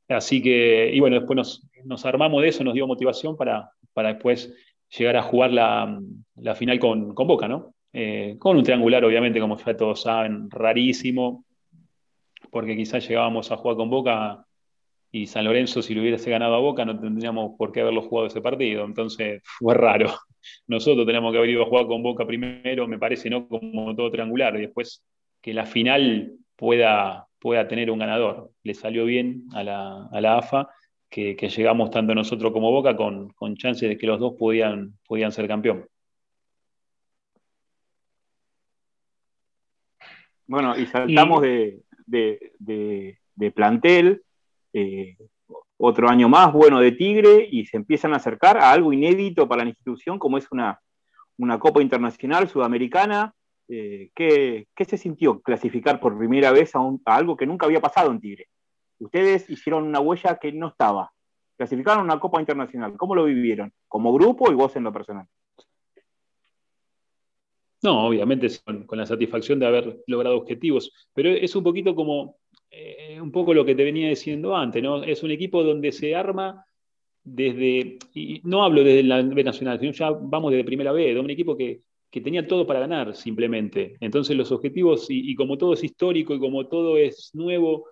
Así 0.09 0.43
que, 0.43 0.91
y 0.93 1.01
bueno, 1.01 1.17
después 1.17 1.37
nos, 1.37 1.69
nos 1.85 2.05
armamos 2.05 2.43
de 2.43 2.49
eso, 2.49 2.65
nos 2.65 2.75
dio 2.75 2.87
motivación 2.87 3.37
para, 3.37 3.71
para 3.93 4.15
después 4.15 4.55
llegar 4.97 5.17
a 5.17 5.23
jugar 5.23 5.53
la, 5.53 6.01
la 6.37 6.55
final 6.55 6.79
con, 6.79 7.15
con, 7.15 7.27
Boca, 7.27 7.49
¿no? 7.49 7.75
Eh, 7.93 8.37
con 8.39 8.57
un 8.57 8.63
triangular, 8.63 9.05
obviamente, 9.05 9.41
como 9.41 9.57
ya 9.57 9.77
todos 9.77 10.03
saben, 10.03 10.51
rarísimo, 10.51 11.45
porque 12.51 12.77
quizás 12.77 13.07
llegábamos 13.07 13.51
a 13.53 13.57
jugar 13.57 13.77
con 13.77 13.91
Boca 13.91 14.47
y 15.11 15.27
San 15.27 15.45
Lorenzo, 15.45 15.83
si 15.83 15.95
lo 15.95 16.01
hubiese 16.01 16.31
ganado 16.31 16.55
a 16.55 16.61
Boca, 16.61 16.85
no 16.85 16.99
tendríamos 16.99 17.53
por 17.59 17.71
qué 17.71 17.83
haberlo 17.83 18.03
jugado 18.03 18.29
ese 18.29 18.41
partido. 18.41 18.85
Entonces 18.85 19.43
fue 19.45 19.75
raro. 19.75 20.07
Nosotros 20.67 21.07
tenemos 21.07 21.33
que 21.33 21.39
haber 21.39 21.51
ido 21.51 21.63
a 21.63 21.67
jugar 21.67 21.87
con 21.87 22.03
Boca 22.03 22.27
primero, 22.27 22.89
me 22.89 22.99
parece, 22.99 23.29
¿no? 23.29 23.47
Como 23.47 23.95
todo 23.95 24.11
triangular, 24.11 24.57
y 24.57 24.63
después 24.63 25.05
que 25.43 25.53
la 25.53 25.67
final 25.67 26.33
pueda, 26.57 27.27
pueda 27.39 27.69
tener 27.69 27.91
un 27.91 27.99
ganador. 27.99 28.51
Le 28.63 28.75
salió 28.75 29.05
bien 29.05 29.45
a 29.53 29.63
la, 29.65 30.07
a 30.11 30.21
la 30.21 30.39
AFA 30.39 30.69
que, 31.13 31.35
llegamos 31.35 31.91
tanto 31.91 32.15
nosotros 32.15 32.53
como 32.53 32.71
Boca 32.71 32.97
con, 32.97 33.29
con 33.31 33.55
chances 33.57 33.89
de 33.89 33.99
que 33.99 34.07
los 34.07 34.19
dos 34.19 34.35
podían, 34.39 34.95
podían 35.07 35.31
ser 35.31 35.47
campeón. 35.47 35.87
Bueno, 40.47 40.77
y 40.77 40.87
saltamos 40.87 41.43
De, 41.43 41.83
de, 42.59 43.51
plantel, 43.55 44.23
eh, 44.73 45.17
otro 45.79 46.09
año 46.09 46.29
más 46.29 46.53
bueno 46.53 46.81
de 46.81 46.93
Tigre, 46.93 47.49
y 47.51 47.67
se 47.67 47.77
empiezan 47.77 48.13
a 48.13 48.17
acercar 48.17 48.59
a 48.59 48.71
algo 48.71 48.93
inédito 48.93 49.49
para 49.49 49.65
la 49.65 49.71
institución, 49.71 50.19
como 50.19 50.39
es 50.39 50.47
una, 50.51 50.81
una 51.39 51.59
Copa 51.59 51.83
Internacional 51.83 52.49
Sudamericana. 52.49 53.35
Eh, 53.69 54.11
¿qué, 54.15 54.67
se 54.85 54.99
sintió 54.99 55.41
clasificar 55.41 56.01
por 56.01 56.19
primera 56.19 56.51
vez 56.51 56.75
a, 56.75 56.81
a 56.81 57.17
algo 57.17 57.37
que 57.37 57.47
nunca 57.47 57.67
había 57.67 57.81
pasado 57.81 58.11
en 58.11 58.21
Tigre? 58.21 58.49
Ustedes 58.99 59.49
hicieron 59.49 59.85
una 59.85 60.01
huella 60.01 60.39
que 60.39 60.53
no 60.53 60.69
estaba. 60.69 61.13
Clasificaron 61.57 62.05
una 62.05 62.21
Copa 62.21 62.41
Internacional. 62.41 62.97
¿Cómo 62.97 63.15
lo 63.15 63.25
vivieron? 63.25 63.73
¿Como 63.89 64.13
grupo 64.13 64.51
y 64.51 64.55
vos 64.55 64.77
en 64.77 64.85
lo 64.85 64.93
personal? 64.93 65.27
No, 67.83 68.07
obviamente 68.07 68.49
con, 68.65 68.87
la 68.97 69.07
satisfacción 69.07 69.59
de 69.59 69.67
haber 69.67 70.03
logrado 70.07 70.37
objetivos, 70.37 70.93
pero 71.13 71.31
es 71.31 71.55
un 71.57 71.65
poquito 71.65 71.95
como, 71.95 72.37
eh, 72.71 73.19
un 73.21 73.33
poco 73.33 73.53
lo 73.53 73.65
que 73.65 73.75
te 73.75 73.85
venía 73.85 74.09
diciendo 74.09 74.57
antes, 74.57 74.83
¿no? 74.83 75.03
Es 75.03 75.23
un 75.25 75.33
equipo 75.33 75.65
donde 75.65 75.91
se 75.91 76.15
arma 76.15 76.65
desde, 77.25 77.99
y 78.15 78.41
no 78.45 78.65
hablo 78.65 78.85
desde 78.85 79.03
la 79.03 79.23
B 79.23 79.45
Nacional, 79.45 79.81
sino 79.81 79.93
ya 79.93 80.11
vamos 80.11 80.51
desde 80.53 80.65
primera 80.65 80.93
B, 80.93 81.15
de 81.15 81.21
un 81.21 81.31
equipo 81.31 81.57
que, 81.57 81.83
tenía 82.11 82.47
todo 82.47 82.67
para 82.67 82.81
ganar 82.81 83.17
simplemente. 83.17 83.97
Entonces 84.01 84.37
los 84.37 84.53
objetivos, 84.53 85.07
y, 85.09 85.35
como 85.35 85.57
todo 85.57 85.73
es 85.73 85.83
histórico 85.83 86.35
y 86.35 86.39
como 86.39 86.69
todo 86.69 86.99
es 86.99 87.31
nuevo, 87.33 87.87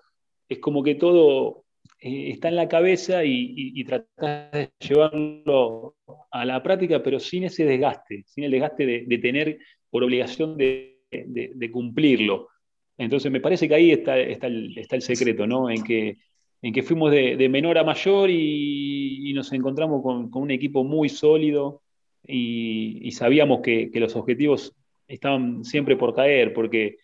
es 0.47 0.59
como 0.59 0.83
que 0.83 0.95
todo 0.95 1.65
eh, 2.01 2.29
está 2.31 2.49
en 2.49 2.57
la 2.57 2.69
cabeza 2.69 3.25
y, 3.25 3.55
y, 3.57 3.83
de 3.83 4.71
llevarlo 4.79 5.97
a 6.31 6.45
la 6.45 6.63
práctica, 6.63 7.03
pero 7.03 7.19
sin 7.19 7.45
ese 7.45 7.65
desgaste, 7.65 8.25
sin 8.27 8.45
el 8.45 8.51
desgaste 8.51 8.85
de, 9.07 9.19
tener 9.19 9.59
por 9.91 10.05
obligación 10.05 10.57
de, 10.57 11.71
cumplirlo. 11.73 12.49
Entonces 12.97 13.31
me 13.31 13.41
parece 13.41 13.69
que 13.69 13.75
ahí 13.75 13.91
está, 13.91 14.19
el, 14.19 14.87
secreto, 15.01 15.47
¿no? 15.47 15.71
En 15.71 15.83
que, 15.83 16.83
fuimos 16.83 17.11
de, 17.11 17.49
menor 17.49 17.79
a 17.79 17.85
mayor 17.85 18.31
y, 18.31 19.33
nos 19.35 19.53
encontramos 19.53 20.03
con, 20.03 20.31
un 20.33 20.51
equipo 20.51 20.85
muy 20.85 21.09
sólido 21.09 21.83
y, 22.27 23.11
sabíamos 23.13 23.61
que, 23.61 23.91
los 23.95 24.17
objetivos 24.17 24.75
estaban 25.09 25.65
siempre 25.65 25.97
por 25.97 26.15
caer, 26.15 26.55
porque 26.55 26.99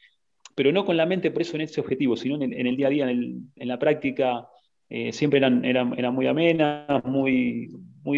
pero 0.55 0.73
no 0.73 0.87
con 0.87 0.97
la 0.97 1.05
mente 1.05 1.31
preso 1.31 1.57
en 1.57 1.63
ese 1.63 1.83
objetivo, 1.83 2.17
sino 2.17 2.41
en 2.41 2.67
el, 2.67 2.77
día 2.77 2.87
a 2.87 2.91
día, 2.91 3.11
en, 3.11 3.53
la 3.57 3.79
práctica, 3.79 4.49
eh, 4.89 5.13
siempre 5.13 5.39
eran, 5.39 6.15
muy 6.15 6.27
amenas, 6.27 7.05
muy 7.05 7.69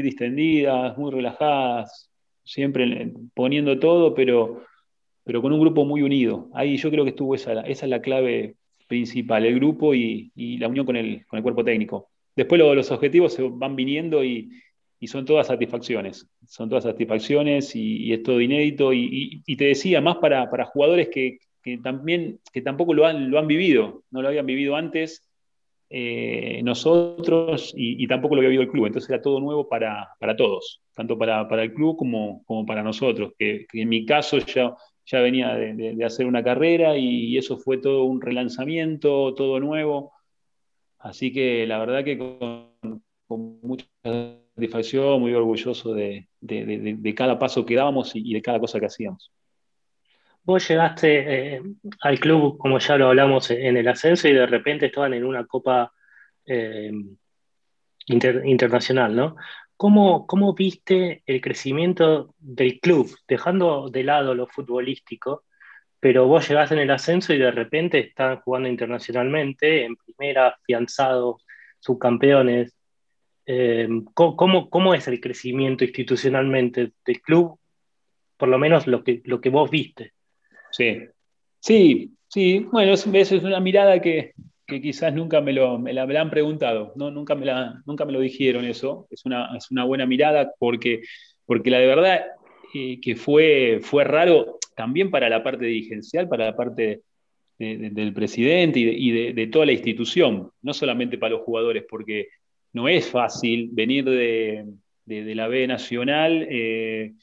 distendidas, 0.02 0.96
muy 0.96 1.10
relajadas, 1.10 2.07
siempre 2.48 3.12
poniendo 3.34 3.78
todo, 3.78 4.14
pero, 4.14 4.62
pero 5.22 5.42
con 5.42 5.52
un 5.52 5.60
grupo 5.60 5.84
muy 5.84 6.00
unido. 6.02 6.48
Ahí 6.54 6.78
yo 6.78 6.90
creo 6.90 7.04
que 7.04 7.10
estuvo 7.10 7.34
esa, 7.34 7.60
esa 7.60 7.86
es 7.86 7.90
la 7.90 8.00
clave 8.00 8.54
principal, 8.86 9.44
el 9.44 9.56
grupo 9.56 9.94
y, 9.94 10.32
la 10.58 10.68
unión 10.68 10.86
con 10.86 10.96
el, 10.96 11.26
con 11.26 11.36
el, 11.36 11.42
cuerpo 11.42 11.62
técnico. 11.62 12.08
Después 12.34 12.58
los 12.58 12.90
objetivos 12.90 13.34
se 13.34 13.42
van 13.42 13.76
viniendo 13.76 14.24
y, 14.24 14.50
y, 14.98 15.08
son 15.08 15.26
todas 15.26 15.48
satisfacciones, 15.48 16.26
son 16.46 16.70
todas 16.70 16.84
satisfacciones 16.84 17.76
y, 17.76 18.14
es 18.14 18.22
todo 18.22 18.40
inédito. 18.40 18.94
Y, 18.94 19.42
te 19.56 19.66
decía, 19.66 20.00
más 20.00 20.16
para, 20.16 20.48
para 20.48 20.64
jugadores 20.64 21.10
que, 21.10 21.40
que 21.62 21.76
también, 21.76 22.40
que 22.50 22.62
tampoco 22.62 22.94
lo 22.94 23.04
han, 23.04 23.30
lo 23.30 23.38
han 23.38 23.46
vivido, 23.46 24.04
no 24.10 24.22
lo 24.22 24.28
habían 24.28 24.46
vivido 24.46 24.74
antes 24.74 25.27
eh, 25.90 26.60
nosotros 26.62 27.72
y, 27.76 28.06
tampoco 28.06 28.34
lo 28.34 28.40
había 28.40 28.50
vivido 28.50 28.62
el 28.62 28.70
club, 28.70 28.86
entonces 28.86 29.08
era 29.08 29.22
todo 29.22 29.40
nuevo 29.40 29.68
para, 29.68 30.10
para 30.20 30.36
todos, 30.36 30.82
tanto 30.94 31.16
para, 31.16 31.48
para, 31.48 31.62
el 31.62 31.72
club 31.72 31.96
como, 31.96 32.44
como 32.44 32.66
para 32.66 32.82
nosotros, 32.82 33.32
que, 33.38 33.66
en 33.72 33.88
mi 33.88 34.04
caso 34.04 34.38
ya, 34.38 34.74
ya 35.06 35.20
venía 35.20 35.54
de, 35.54 35.94
de, 35.94 36.04
hacer 36.04 36.26
una 36.26 36.42
carrera 36.42 36.96
y, 36.98 37.36
eso 37.38 37.56
fue 37.58 37.78
todo 37.78 38.04
un 38.04 38.20
relanzamiento, 38.20 39.34
todo 39.34 39.60
nuevo, 39.60 40.12
así 40.98 41.32
que 41.32 41.66
la 41.66 41.78
verdad 41.78 42.04
que 42.04 42.18
con 42.18 43.60
mucha 43.62 43.86
satisfacción, 44.54 45.20
muy 45.20 45.32
orgulloso 45.34 45.94
de, 45.94 46.28
de, 46.40 47.14
cada 47.14 47.38
paso 47.38 47.64
que 47.64 47.76
dábamos 47.76 48.14
y 48.14 48.32
de 48.34 48.42
cada 48.42 48.60
cosa 48.60 48.80
que 48.80 48.86
hacíamos. 48.86 49.32
Vos 50.48 50.66
llegaste 50.66 51.56
eh, 51.56 51.62
al 52.00 52.18
club, 52.18 52.56
como 52.56 52.78
ya 52.78 52.96
lo 52.96 53.08
hablamos, 53.08 53.50
en 53.50 53.76
el 53.76 53.86
ascenso 53.86 54.28
y 54.28 54.32
de 54.32 54.46
repente 54.46 54.86
estaban 54.86 55.12
en 55.12 55.26
una 55.26 55.44
copa 55.44 55.92
eh, 56.46 56.90
internacional, 58.06 59.14
¿no? 59.14 59.36
¿Cómo, 59.76 60.26
¿Cómo, 60.26 60.54
viste 60.54 61.22
el 61.26 61.42
crecimiento 61.42 62.34
del 62.38 62.80
club, 62.80 63.14
dejando 63.28 63.90
de 63.90 64.04
lado 64.04 64.34
lo 64.34 64.46
futbolístico, 64.46 65.44
pero 66.00 66.26
vos 66.26 66.48
llegaste 66.48 66.76
en 66.76 66.80
el 66.80 66.92
ascenso 66.92 67.34
y 67.34 67.38
de 67.38 67.50
repente 67.50 67.98
están 67.98 68.40
jugando 68.40 68.70
internacionalmente, 68.70 69.84
en 69.84 69.96
primera, 69.96 70.48
afianzados, 70.48 71.44
subcampeones? 71.78 72.74
Eh, 73.44 73.86
¿cómo, 74.14 74.70
¿Cómo 74.70 74.94
es 74.94 75.08
el 75.08 75.20
crecimiento 75.20 75.84
institucionalmente 75.84 76.92
del 77.04 77.20
club? 77.20 77.60
Por 78.38 78.48
lo 78.48 78.56
menos 78.56 78.86
lo 78.86 79.04
que, 79.04 79.20
lo 79.26 79.42
que 79.42 79.50
vos 79.50 79.70
viste. 79.70 80.14
Sí, 80.70 80.98
sí, 81.60 82.12
sí. 82.28 82.66
Bueno, 82.70 82.92
es, 82.92 83.06
es 83.06 83.44
una 83.44 83.60
mirada 83.60 84.00
que, 84.00 84.32
quizás 84.66 85.14
nunca 85.14 85.40
me, 85.40 85.52
lo, 85.52 85.78
me, 85.78 85.92
la, 85.92 86.02
han 86.02 86.30
preguntado, 86.30 86.92
¿no? 86.96 87.10
nunca, 87.10 87.34
me 87.34 87.46
la, 87.46 87.82
nunca 87.86 88.04
me 88.04 88.12
lo 88.12 88.20
dijeron 88.20 88.64
eso. 88.64 89.06
Es 89.10 89.24
una, 89.24 89.56
es 89.56 89.70
una 89.70 89.84
buena 89.84 90.06
mirada 90.06 90.52
porque, 90.58 91.02
porque 91.46 91.70
la 91.70 91.78
de 91.78 91.86
verdad 91.86 92.20
eh, 92.74 93.00
que 93.00 93.16
fue, 93.16 93.80
fue 93.82 94.04
raro 94.04 94.58
también 94.76 95.10
para 95.10 95.28
la 95.28 95.42
parte 95.42 95.64
dirigencial, 95.64 96.28
para 96.28 96.46
la 96.46 96.56
parte 96.56 97.02
del 97.58 98.12
presidente 98.12 98.78
y, 98.78 99.32
de, 99.32 99.46
toda 99.48 99.66
la 99.66 99.72
institución, 99.72 100.52
no 100.62 100.72
solamente 100.72 101.18
para 101.18 101.34
los 101.34 101.42
jugadores, 101.42 101.84
porque 101.90 102.28
no 102.72 102.88
es 102.88 103.10
fácil 103.10 103.70
venir 103.72 104.04
de, 104.04 104.64
la 105.06 105.48
B 105.48 105.66
Nacional. 105.66 106.46
Eh, 106.48 107.14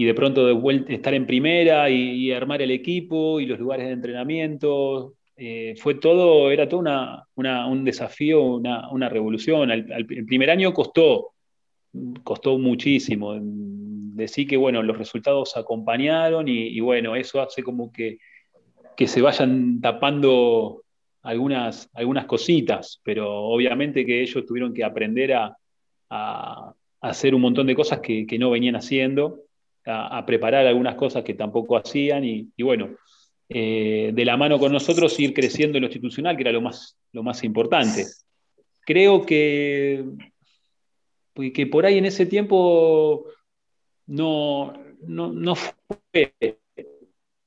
y 0.00 0.04
de 0.06 0.14
pronto 0.14 0.46
de 0.46 0.94
estar 0.94 1.12
en 1.12 1.26
primera 1.26 1.90
y, 1.90 2.32
armar 2.32 2.62
el 2.62 2.70
equipo 2.70 3.38
y 3.38 3.44
los 3.44 3.58
lugares 3.58 3.86
de 3.86 3.92
entrenamiento. 3.92 5.12
Eh, 5.36 5.74
fue 5.76 5.96
todo, 5.96 6.50
era 6.50 6.66
todo 6.66 6.80
una, 6.80 7.66
un 7.66 7.84
desafío, 7.84 8.42
una, 8.42 9.08
revolución. 9.10 9.70
el 9.70 10.24
primer 10.24 10.48
año 10.48 10.72
costó, 10.72 11.34
costó 12.24 12.56
muchísimo. 12.56 13.36
Decir 13.42 14.48
que, 14.48 14.56
bueno, 14.56 14.82
los 14.82 14.96
resultados 14.96 15.54
acompañaron 15.58 16.48
y, 16.48 16.80
bueno, 16.80 17.14
eso 17.14 17.42
hace 17.42 17.62
como 17.62 17.92
que, 17.92 18.16
que 18.96 19.06
se 19.06 19.20
vayan 19.20 19.82
tapando 19.82 20.82
algunas, 21.20 21.90
algunas 21.92 22.24
cositas, 22.24 23.02
pero 23.04 23.30
obviamente 23.30 24.06
que 24.06 24.22
ellos 24.22 24.46
tuvieron 24.46 24.72
que 24.72 24.82
aprender 24.82 25.34
a, 25.34 25.54
hacer 27.02 27.34
un 27.34 27.42
montón 27.42 27.66
de 27.66 27.74
cosas 27.74 28.00
que 28.00 28.38
no 28.38 28.48
venían 28.48 28.76
haciendo 28.76 29.40
a, 29.86 30.24
preparar 30.26 30.66
algunas 30.66 30.94
cosas 30.94 31.24
que 31.24 31.34
tampoco 31.34 31.76
hacían 31.76 32.24
y, 32.24 32.50
bueno, 32.62 32.96
eh, 33.48 34.10
de 34.14 34.24
la 34.24 34.36
mano 34.36 34.58
con 34.58 34.72
nosotros 34.72 35.18
ir 35.18 35.34
creciendo 35.34 35.78
en 35.78 35.82
lo 35.82 35.88
institucional, 35.88 36.36
que 36.36 36.42
era 36.42 36.52
lo 36.52 36.60
más, 36.60 36.96
lo 37.12 37.22
más 37.22 37.42
importante. 37.44 38.06
Creo 38.80 39.24
que, 39.24 40.04
que 41.54 41.66
por 41.66 41.86
ahí 41.86 41.98
en 41.98 42.06
ese 42.06 42.26
tiempo 42.26 43.26
no, 44.06 44.72
no, 45.06 45.54
fue 45.54 46.34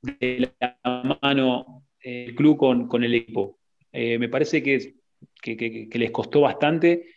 de 0.01 0.51
la 0.59 1.17
mano 1.21 1.83
el 2.01 2.35
club 2.35 2.87
con, 2.87 3.03
el 3.03 3.13
equipo. 3.13 3.59
Eh, 3.91 4.17
me 4.17 4.29
parece 4.29 4.61
que, 4.61 4.95
que, 5.41 5.89
les 5.93 6.11
costó 6.11 6.41
bastante 6.41 7.07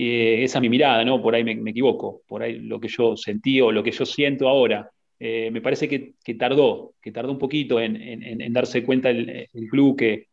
eh, 0.00 0.44
esa 0.44 0.58
es 0.58 0.62
mi 0.62 0.68
mirada, 0.68 1.04
¿no? 1.04 1.20
Por 1.20 1.34
ahí 1.34 1.42
me, 1.42 1.70
equivoco, 1.70 2.22
por 2.28 2.42
ahí 2.42 2.58
lo 2.60 2.78
que 2.78 2.88
yo 2.88 3.16
sentí 3.16 3.60
o 3.60 3.72
lo 3.72 3.82
que 3.82 3.90
yo 3.90 4.06
siento 4.06 4.48
ahora. 4.48 4.90
Eh, 5.18 5.50
me 5.50 5.60
parece 5.60 5.88
que, 5.88 6.34
tardó, 6.34 6.94
que 7.02 7.10
tardó 7.10 7.32
un 7.32 7.38
poquito 7.38 7.80
en, 7.80 8.52
darse 8.52 8.84
cuenta 8.84 9.10
el, 9.10 9.48
club 9.68 9.96
que, 9.96 10.28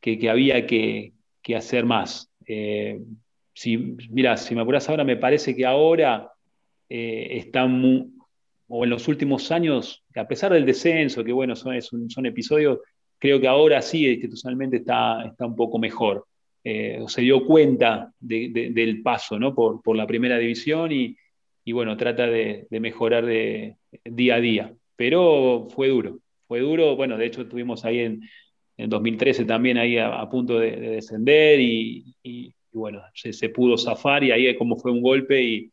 que, 0.00 0.30
había 0.30 0.66
que, 0.66 1.12
hacer 1.54 1.84
más. 1.84 2.30
Eh, 2.46 2.98
si, 3.52 3.76
mira, 4.10 4.36
si 4.38 4.54
me 4.54 4.62
apuras 4.62 4.88
ahora, 4.88 5.04
me 5.04 5.16
parece 5.16 5.54
que 5.54 5.66
ahora 5.66 6.30
están, 6.88 8.14
o 8.68 8.84
en 8.84 8.90
los 8.90 9.06
últimos 9.08 9.52
años, 9.52 10.02
a 10.14 10.26
pesar 10.26 10.52
del 10.52 10.64
descenso, 10.64 11.22
que 11.22 11.32
bueno, 11.32 11.54
son, 11.54 11.80
son 11.82 12.26
episodios 12.26 12.78
creo 13.18 13.40
que 13.40 13.48
ahora 13.48 13.80
sí, 13.80 14.06
institucionalmente 14.06 14.76
está, 14.76 15.24
está 15.24 15.46
un 15.46 15.56
poco 15.56 15.78
mejor. 15.78 16.26
Eh, 16.66 17.04
se 17.08 17.20
dio 17.20 17.44
cuenta 17.44 18.10
del 18.18 19.02
paso 19.02 19.38
¿no? 19.38 19.54
por, 19.54 19.82
por, 19.82 19.96
la 19.96 20.06
primera 20.06 20.38
división 20.38 20.90
y, 20.92 21.14
y 21.62 21.72
bueno, 21.72 21.94
trata 21.96 22.26
de, 22.26 22.66
mejorar 22.70 23.26
de, 23.26 23.76
día 24.04 24.36
a 24.36 24.40
día. 24.40 24.74
Pero 24.96 25.68
fue 25.70 25.88
duro, 25.88 26.20
fue 26.48 26.60
duro. 26.60 26.96
Bueno, 26.96 27.18
de 27.18 27.26
hecho 27.26 27.42
estuvimos 27.42 27.84
ahí 27.84 28.00
en, 28.00 28.22
en 28.78 28.88
2013 28.90 29.44
también 29.44 29.76
ahí 29.76 29.98
a, 29.98 30.26
punto 30.30 30.58
de, 30.58 30.70
descender 30.76 31.60
y, 31.60 32.16
y, 32.22 32.54
bueno, 32.72 33.02
se, 33.14 33.32
se, 33.32 33.50
pudo 33.50 33.76
zafar 33.76 34.24
y 34.24 34.32
ahí 34.32 34.56
como 34.56 34.76
fue 34.76 34.90
un 34.90 35.02
golpe 35.02 35.42
y, 35.42 35.70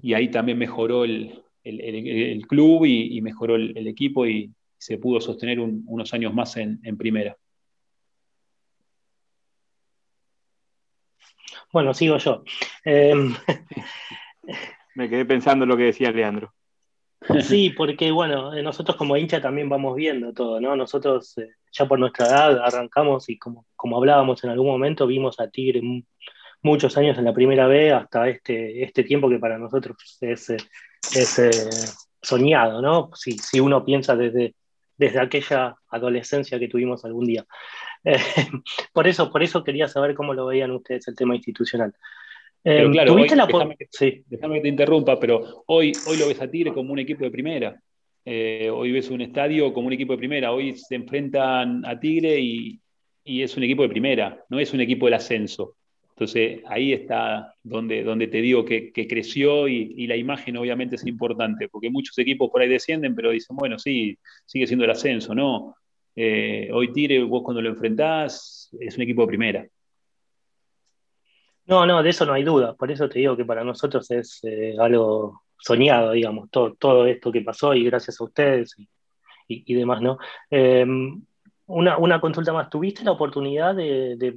y 0.00 0.14
ahí 0.14 0.28
también 0.28 0.58
mejoró 0.58 1.04
el, 1.04 1.42
el, 1.64 1.80
el, 1.80 2.46
club 2.46 2.84
y, 2.86 3.20
mejoró 3.20 3.56
el, 3.56 3.86
equipo 3.86 4.26
y 4.26 4.52
se 4.78 4.98
pudo 4.98 5.20
sostener 5.20 5.60
unos 5.60 6.14
años 6.14 6.32
más 6.32 6.56
en, 6.56 6.80
en 6.84 6.96
primera. 6.96 7.36
Bueno, 11.72 11.94
sigo 11.94 12.16
yo. 12.18 12.42
Em, 12.84 13.34
Me 14.94 15.08
quedé 15.08 15.24
pensando 15.24 15.64
en 15.64 15.68
lo 15.68 15.76
que 15.76 15.84
decía 15.84 16.10
Leandro. 16.10 16.52
Sí, 17.42 17.70
porque 17.70 18.10
bueno, 18.10 18.54
eh, 18.54 18.62
nosotros 18.62 18.96
como 18.96 19.16
hincha 19.16 19.40
también 19.40 19.68
vamos 19.68 19.94
viendo 19.94 20.32
todo, 20.32 20.60
¿no? 20.60 20.74
Nosotros 20.74 21.36
eh, 21.38 21.50
ya 21.70 21.86
por 21.86 21.98
nuestra 21.98 22.26
edad 22.26 22.64
arrancamos 22.64 23.28
y 23.28 23.38
como, 23.38 23.66
como 23.76 23.98
hablábamos 23.98 24.42
en 24.42 24.50
algún 24.50 24.68
momento, 24.68 25.06
vimos 25.06 25.38
a 25.38 25.48
Tigre 25.50 25.82
muchos 26.62 26.96
años 26.96 27.18
en 27.18 27.26
la 27.26 27.34
primera 27.34 27.66
B 27.66 27.92
hasta 27.92 28.28
este, 28.28 28.82
este 28.82 29.04
tiempo 29.04 29.28
que 29.28 29.38
para 29.38 29.58
nosotros 29.58 29.96
es, 30.20 30.50
es 30.50 32.10
soñado, 32.22 32.80
¿no? 32.80 33.10
Si, 33.14 33.32
si 33.32 33.60
uno 33.60 33.84
piensa 33.84 34.16
desde, 34.16 34.54
desde 35.00 35.18
aquella 35.18 35.76
adolescencia 35.88 36.58
que 36.58 36.68
tuvimos 36.68 37.06
algún 37.06 37.24
día. 37.24 37.46
por, 38.92 39.08
eso, 39.08 39.32
por 39.32 39.42
eso 39.42 39.64
quería 39.64 39.88
saber 39.88 40.14
cómo 40.14 40.34
lo 40.34 40.44
veían 40.44 40.72
ustedes 40.72 41.08
el 41.08 41.16
tema 41.16 41.34
institucional. 41.34 41.94
Em, 42.62 42.92
claro, 42.92 43.14
déjame, 43.14 43.76
que, 43.78 43.88
sí. 43.90 44.22
déjame, 44.26 44.56
que, 44.56 44.60
te 44.60 44.68
interrumpa, 44.68 45.18
pero 45.18 45.64
hoy, 45.68 45.92
hoy 46.06 46.18
lo 46.18 46.28
ves 46.28 46.42
a 46.42 46.50
Tigre 46.50 46.74
como 46.74 46.92
un 46.92 46.98
equipo 46.98 47.24
de 47.24 47.30
primera. 47.30 47.80
Eh, 48.26 48.68
hoy 48.70 48.92
ves 48.92 49.08
un 49.08 49.22
estadio 49.22 49.72
como 49.72 49.86
un 49.86 49.94
equipo 49.94 50.12
de 50.12 50.18
primera. 50.18 50.52
Hoy 50.52 50.76
se 50.76 50.96
enfrentan 50.96 51.82
a 51.86 51.98
Tigre 51.98 52.38
y, 52.38 52.78
y, 53.24 53.42
es 53.42 53.56
un 53.56 53.62
equipo 53.62 53.82
de 53.82 53.88
primera, 53.88 54.44
no 54.50 54.60
es 54.60 54.74
un 54.74 54.82
equipo 54.82 55.06
del 55.06 55.14
ascenso. 55.14 55.76
Entonces 56.20 56.60
ahí 56.66 56.92
está 56.92 57.54
donde, 57.62 58.04
donde 58.04 58.26
te 58.26 58.42
digo 58.42 58.62
que, 58.62 58.92
creció 58.92 59.66
y, 59.68 60.06
la 60.06 60.16
imagen 60.16 60.58
obviamente 60.58 60.96
es 60.96 61.06
importante, 61.06 61.66
porque 61.70 61.88
muchos 61.88 62.18
equipos 62.18 62.50
por 62.50 62.60
ahí 62.60 62.68
descienden, 62.68 63.14
pero 63.14 63.30
dicen, 63.30 63.56
bueno, 63.56 63.78
sí, 63.78 64.18
sigue 64.44 64.66
siendo 64.66 64.84
el 64.84 64.90
ascenso. 64.90 65.34
No, 65.34 65.76
eh, 66.14 66.68
hoy 66.74 66.92
Tigre, 66.92 67.24
vos 67.24 67.42
cuando 67.42 67.62
lo 67.62 67.70
enfrentás, 67.70 68.68
es 68.78 68.96
un 68.96 69.02
equipo 69.02 69.22
de 69.22 69.28
primera. 69.28 69.66
No, 71.64 71.86
no, 71.86 72.02
de 72.02 72.10
eso 72.10 72.26
no 72.26 72.34
hay 72.34 72.44
duda. 72.44 72.74
Por 72.74 72.90
eso 72.90 73.08
te 73.08 73.20
digo 73.20 73.34
que 73.34 73.46
para 73.46 73.64
nosotros 73.64 74.10
es 74.10 74.40
eh, 74.42 74.74
algo 74.78 75.44
soñado, 75.56 76.12
digamos, 76.12 76.50
todo, 76.50 76.74
todo 76.74 77.06
esto 77.06 77.32
que 77.32 77.40
pasó 77.40 77.72
y 77.72 77.84
gracias 77.84 78.20
a 78.20 78.24
ustedes 78.24 78.76
y, 79.48 79.74
demás, 79.74 80.02
¿no? 80.02 80.18
Em, 80.50 81.22
una, 81.66 82.20
consulta 82.20 82.52
más. 82.52 82.68
¿Tuviste 82.68 83.04
la 83.04 83.12
oportunidad 83.12 83.74
de, 83.74 84.36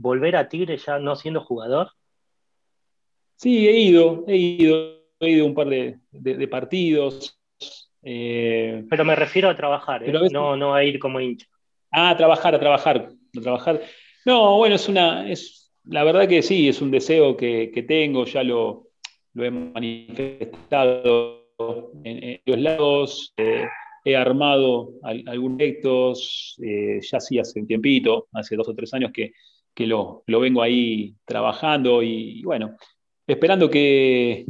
volver 0.00 0.36
a 0.36 0.48
Tigre 0.48 0.76
ya 0.78 0.98
no 0.98 1.14
siendo 1.14 1.42
jugador? 1.42 1.90
Sí, 3.36 3.68
he 3.68 3.78
ido, 3.78 4.24
he 4.26 4.36
ido, 4.36 5.02
he 5.20 5.30
ido 5.30 5.46
un 5.46 5.54
par 5.54 5.68
de, 5.68 6.48
partidos. 6.48 7.38
Eh, 8.02 8.84
pero 8.88 9.04
me 9.04 9.14
refiero 9.14 9.50
a 9.50 9.56
trabajar, 9.56 10.02
¿eh? 10.02 10.12
no, 10.32 10.56
no 10.56 10.74
a 10.74 10.84
ir 10.84 10.98
como 10.98 11.20
hincha. 11.20 11.46
Ah, 11.90 12.10
a 12.10 12.16
trabajar, 12.16 12.54
a 12.54 12.60
trabajar, 12.60 13.10
a 13.36 13.40
trabajar. 13.40 13.82
No, 14.24 14.56
bueno, 14.56 14.76
es 14.76 14.88
una, 14.88 15.30
es, 15.30 15.72
la 15.84 16.04
verdad 16.04 16.28
que 16.28 16.42
sí, 16.42 16.68
es 16.68 16.80
un 16.80 16.90
deseo 16.90 17.36
que, 17.36 17.84
tengo, 17.86 18.24
ya 18.24 18.42
lo, 18.42 18.88
he 19.34 19.50
manifestado 19.50 21.46
en, 22.04 22.40
los 22.46 22.58
lados, 22.58 23.34
eh, 23.36 23.66
he 24.04 24.16
armado 24.16 24.92
algunos 25.02 25.58
proyectos, 25.58 26.56
eh, 26.62 27.00
ya 27.02 27.20
sí 27.20 27.38
hace 27.38 27.60
un 27.60 27.66
tiempito, 27.66 28.28
hace 28.32 28.56
dos 28.56 28.68
o 28.68 28.74
tres 28.74 28.94
años 28.94 29.10
que, 29.12 29.32
lo, 29.86 30.22
vengo 30.26 30.62
ahí 30.62 31.14
trabajando 31.24 32.02
y, 32.02 32.42
bueno, 32.42 32.76
esperando 33.26 33.70
que, 33.70 34.46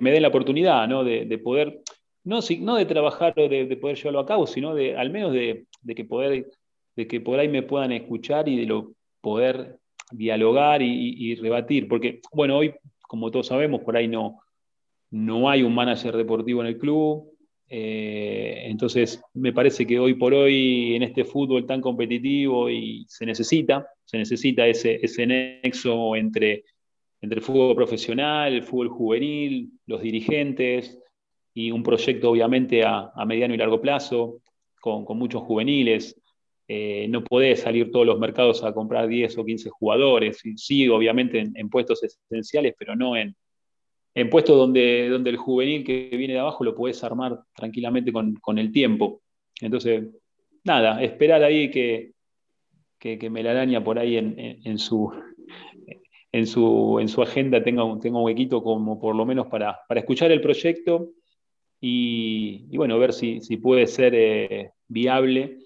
me 0.00 0.10
den 0.10 0.22
la 0.22 0.28
oportunidad 0.28 0.88
de, 1.04 1.38
poder, 1.38 1.80
no, 2.24 2.40
no 2.60 2.76
de 2.76 2.86
trabajar 2.86 3.34
o 3.36 3.48
de, 3.48 3.76
poder 3.76 3.96
llevarlo 3.96 4.20
a 4.20 4.26
cabo, 4.26 4.46
sino 4.46 4.74
de 4.74 4.96
al 4.96 5.10
menos 5.10 5.32
de, 5.32 5.66
que 5.94 6.04
poder, 6.04 6.50
de 6.96 7.06
que 7.06 7.20
por 7.20 7.38
ahí 7.38 7.48
me 7.48 7.62
puedan 7.62 7.92
escuchar 7.92 8.48
y 8.48 8.56
de 8.56 8.66
lo 8.66 8.92
poder 9.20 9.78
dialogar 10.10 10.82
y, 10.82 11.34
rebatir, 11.36 11.88
porque, 11.88 12.20
bueno, 12.32 12.58
hoy, 12.58 12.74
como 13.08 13.30
todos 13.30 13.46
sabemos, 13.46 13.82
por 13.82 13.96
ahí 13.96 14.08
no, 14.08 14.40
no 15.10 15.48
hay 15.48 15.62
un 15.62 15.74
manager 15.74 16.16
deportivo 16.16 16.60
en 16.60 16.68
el 16.68 16.78
club, 16.78 17.31
eh, 17.74 18.66
entonces 18.66 19.22
me 19.32 19.54
parece 19.54 19.86
que 19.86 19.98
hoy 19.98 20.12
por 20.12 20.34
hoy 20.34 20.94
en 20.94 21.02
este 21.04 21.24
fútbol 21.24 21.64
tan 21.64 21.80
competitivo 21.80 22.68
y 22.68 23.06
se 23.08 23.24
necesita, 23.24 23.88
se 24.04 24.18
necesita 24.18 24.66
ese, 24.66 24.98
ese 25.02 25.26
nexo 25.26 26.14
entre, 26.14 26.64
entre 27.22 27.38
el 27.38 27.42
fútbol 27.42 27.74
profesional, 27.74 28.52
el 28.52 28.62
fútbol 28.62 28.90
juvenil, 28.90 29.70
los 29.86 30.02
dirigentes 30.02 31.00
y 31.54 31.70
un 31.70 31.82
proyecto 31.82 32.28
obviamente 32.28 32.84
a, 32.84 33.10
mediano 33.26 33.54
y 33.54 33.56
largo 33.56 33.80
plazo 33.80 34.42
con, 34.78 35.06
con 35.06 35.16
muchos 35.16 35.40
juveniles. 35.40 36.20
Eh, 36.68 37.06
no 37.08 37.24
podés 37.24 37.60
salir 37.60 37.90
todos 37.90 38.04
los 38.04 38.18
mercados 38.18 38.62
a 38.64 38.74
comprar 38.74 39.08
10 39.08 39.38
o 39.38 39.46
15 39.46 39.70
jugadores. 39.70 40.42
Sí, 40.56 40.86
obviamente 40.90 41.50
en, 41.54 41.70
puestos 41.70 42.02
esenciales, 42.02 42.74
pero 42.78 42.94
no 42.94 43.16
en, 43.16 43.34
en 44.14 44.30
puestos 44.30 44.56
donde, 44.56 45.08
donde 45.08 45.30
el 45.30 45.36
juvenil 45.36 45.84
que 45.84 46.10
viene 46.16 46.34
de 46.34 46.40
abajo 46.40 46.64
lo 46.64 46.74
podés 46.74 47.02
armar 47.02 47.40
tranquilamente 47.54 48.12
con, 48.12 48.58
el 48.58 48.72
tiempo. 48.72 49.22
Entonces, 49.60 50.04
nada, 50.64 51.02
esperar 51.02 51.42
ahí 51.42 51.70
que, 51.70 52.12
que, 52.98 53.18
que 53.18 53.30
Melaraña 53.30 53.82
por 53.82 53.98
ahí 53.98 54.16
en, 54.16 54.78
su, 54.78 55.12
en, 56.30 56.46
su, 56.46 56.98
en 57.00 57.08
su 57.08 57.22
agenda 57.22 57.62
tenga 57.62 57.84
un, 57.84 58.00
tenga 58.00 58.18
un 58.18 58.24
huequito 58.24 58.62
como 58.62 59.00
por 59.00 59.14
lo 59.14 59.24
menos 59.24 59.46
para, 59.46 59.80
escuchar 59.96 60.30
el 60.30 60.40
proyecto 60.40 61.10
y, 61.80 62.76
bueno, 62.76 62.98
ver 62.98 63.12
si, 63.12 63.40
puede 63.56 63.86
ser 63.86 64.14
eh, 64.14 64.70
viable 64.86 65.58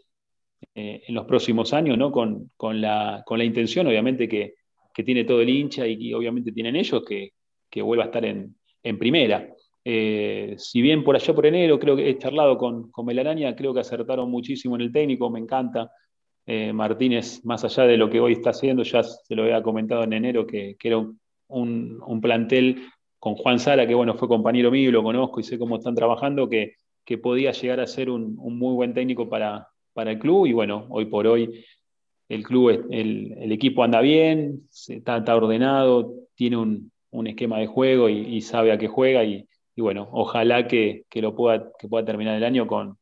eh, 0.75 1.03
en 1.07 1.15
los 1.15 1.27
próximos 1.27 1.75
años, 1.75 1.99
¿no? 1.99 2.11
Con, 2.11 2.51
con, 2.57 2.81
la, 2.81 3.23
con 3.27 3.39
la, 3.39 3.45
intención, 3.45 3.87
obviamente, 3.87 4.27
que, 4.27 4.55
que, 4.95 5.03
tiene 5.03 5.25
todo 5.25 5.43
el 5.43 5.51
hincha 5.51 5.87
y, 5.87 6.15
obviamente 6.15 6.53
tienen 6.53 6.77
ellos, 6.77 7.05
que, 7.05 7.33
que 7.71 7.83
vuelva 7.83 8.05
a 8.05 8.07
estar 8.07 8.25
en, 8.25 8.57
en 8.83 8.99
primera. 8.99 9.49
Eh, 9.85 10.55
si 10.59 10.83
bien 10.83 11.05
por 11.05 11.15
allá 11.15 11.35
por 11.35 11.47
enero 11.47 11.79
creo 11.79 11.95
que 11.95 12.09
he 12.11 12.19
charlado 12.19 12.59
con, 12.59 12.91
con 12.91 13.07
Melaraña, 13.07 13.55
creo 13.55 13.73
que 13.73 13.81
acertaron 13.81 14.31
muchísimo 14.31 14.75
en 14.75 14.83
el 14.83 14.93
técnico, 14.93 15.31
me 15.31 15.39
encanta. 15.39 15.91
Eh, 16.49 16.73
Martínez, 16.73 17.45
más 17.45 17.65
allá 17.65 17.85
de 17.85 17.97
lo 17.97 18.09
que 18.09 18.21
hoy 18.21 18.35
está 18.35 18.51
haciendo, 18.51 18.85
ya 18.85 19.03
se 19.03 19.35
lo 19.35 19.43
había 19.43 19.63
comentado 19.63 20.05
en 20.05 20.13
enero, 20.13 20.47
que, 20.47 20.77
era 20.81 20.99
un, 20.99 22.01
un, 22.07 22.21
plantel 22.21 22.87
con 23.19 23.35
Juan 23.35 23.59
Sara, 23.59 23.87
que 23.87 23.95
bueno, 23.95 24.15
fue 24.15 24.29
compañero 24.29 24.71
mío, 24.71 24.93
lo 24.93 25.03
conozco 25.03 25.41
y 25.41 25.43
sé 25.43 25.59
cómo 25.59 25.77
están 25.77 25.97
trabajando, 25.97 26.49
que, 26.49 26.75
que 27.05 27.19
podía 27.19 27.51
llegar 27.51 27.81
a 27.81 27.87
ser 27.89 28.11
un, 28.11 28.37
un 28.39 28.59
muy 28.59 28.75
buen 28.75 28.95
técnico 28.95 29.29
para, 29.29 29.67
para 29.93 30.13
el 30.13 30.19
club 30.21 30.47
y 30.47 30.53
bueno, 30.53 30.87
hoy 30.91 31.07
por 31.07 31.27
hoy 31.27 31.65
el 32.29 32.43
club, 32.43 32.87
el, 32.91 33.53
equipo 33.53 33.83
anda 33.83 34.01
bien, 34.01 34.69
está 34.89 35.35
ordenado, 35.35 36.13
tiene 36.35 36.57
un, 36.57 36.93
esquema 37.27 37.59
de 37.59 37.67
juego 37.67 38.09
y, 38.09 38.41
sabe 38.43 38.73
a 38.73 38.79
qué 38.79 38.89
juega 38.89 39.25
y, 39.25 39.47
bueno, 39.77 40.09
ojalá 40.13 40.67
que, 40.69 41.05
lo 41.15 41.35
pueda, 41.35 41.71
que 41.79 41.89
pueda 41.89 42.05
terminar 42.05 42.37
el 42.37 42.45
año 42.45 42.67
con, 42.67 42.99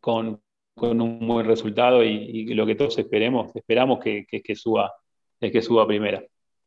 con, 0.00 0.40
un 0.80 1.26
buen 1.26 1.46
resultado 1.46 2.04
y, 2.04 2.54
lo 2.54 2.66
que 2.66 2.74
todos 2.74 2.98
esperemos, 2.98 3.54
esperamos 3.54 4.00
que, 4.00 4.26
que, 4.26 4.56
suba, 4.56 4.92
es 5.40 5.52
que 5.52 5.62
suba 5.62 5.86
primera. 5.86 6.22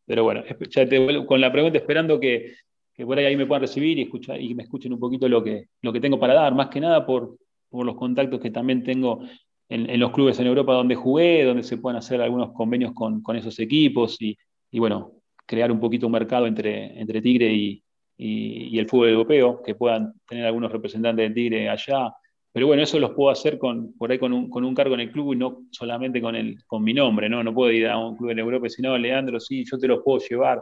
Pero 0.06 0.24
bueno, 0.24 0.44
ya 0.70 0.88
te 0.88 1.26
con 1.26 1.40
la 1.42 1.52
pregunta 1.52 1.78
esperando 1.78 2.20
que, 2.20 2.56
por 2.98 3.18
ahí, 3.18 3.26
ahí 3.26 3.38
me 3.38 3.46
puedan 3.46 3.62
recibir 3.62 3.98
y, 4.00 4.04
escuchar, 4.04 4.42
y 4.42 4.54
me 4.56 4.64
escuchen 4.64 4.94
un 4.94 5.00
poquito 5.00 5.30
lo 5.30 5.44
que, 5.44 5.68
lo 5.82 5.94
que 5.94 6.00
tengo 6.00 6.20
para 6.20 6.34
dar, 6.34 6.54
más 6.56 6.70
que 6.70 6.80
nada 6.80 7.06
por, 7.06 7.38
por 7.70 7.86
los 7.86 7.96
contactos 7.96 8.40
que 8.40 8.52
también 8.52 8.84
tengo 8.84 9.22
en, 9.70 10.00
los 10.00 10.12
clubes 10.12 10.40
en 10.40 10.48
Europa 10.48 10.74
donde 10.74 10.96
jugué, 10.96 11.44
donde 11.44 11.64
se 11.64 11.78
pueden 11.78 11.98
hacer 11.98 12.22
algunos 12.22 12.52
convenios 12.54 12.92
con, 12.94 13.24
esos 13.36 13.60
equipos 13.60 14.18
y, 14.20 14.38
bueno, 14.74 15.19
crear 15.50 15.72
un 15.72 15.80
poquito 15.80 16.06
un 16.06 16.12
mercado 16.12 16.46
entre, 16.46 17.00
entre 17.00 17.22
Tigre 17.22 17.52
y, 17.52 17.84
el 18.22 18.88
fútbol 18.88 19.10
europeo, 19.10 19.64
que 19.64 19.76
puedan 19.76 20.14
tener 20.28 20.46
algunos 20.46 20.72
representantes 20.72 21.30
de 21.30 21.34
Tigre 21.34 21.70
allá. 21.70 22.14
Pero 22.52 22.68
bueno, 22.68 22.84
eso 22.84 23.00
los 23.00 23.12
puedo 23.12 23.32
hacer 23.32 23.58
con, 23.58 23.94
por 23.94 24.12
ahí 24.12 24.20
con 24.20 24.34
un, 24.34 24.76
cargo 24.76 24.94
en 24.94 25.00
el 25.00 25.12
club 25.12 25.34
y 25.34 25.38
no 25.38 25.62
solamente 25.72 26.22
con, 26.22 26.36
el, 26.36 26.58
con 26.68 26.84
mi 26.84 26.94
nombre, 26.94 27.30
¿no? 27.30 27.44
No 27.44 27.54
puedo 27.54 27.72
ir 27.72 27.88
a 27.88 27.98
un 27.98 28.16
club 28.16 28.30
en 28.30 28.40
Europa 28.40 28.66
y 28.66 28.70
decir, 28.70 28.86
no, 28.86 28.98
Leandro, 28.98 29.40
sí, 29.40 29.64
yo 29.66 29.80
te 29.80 29.88
los 29.88 30.04
puedo 30.04 30.20
llevar. 30.20 30.62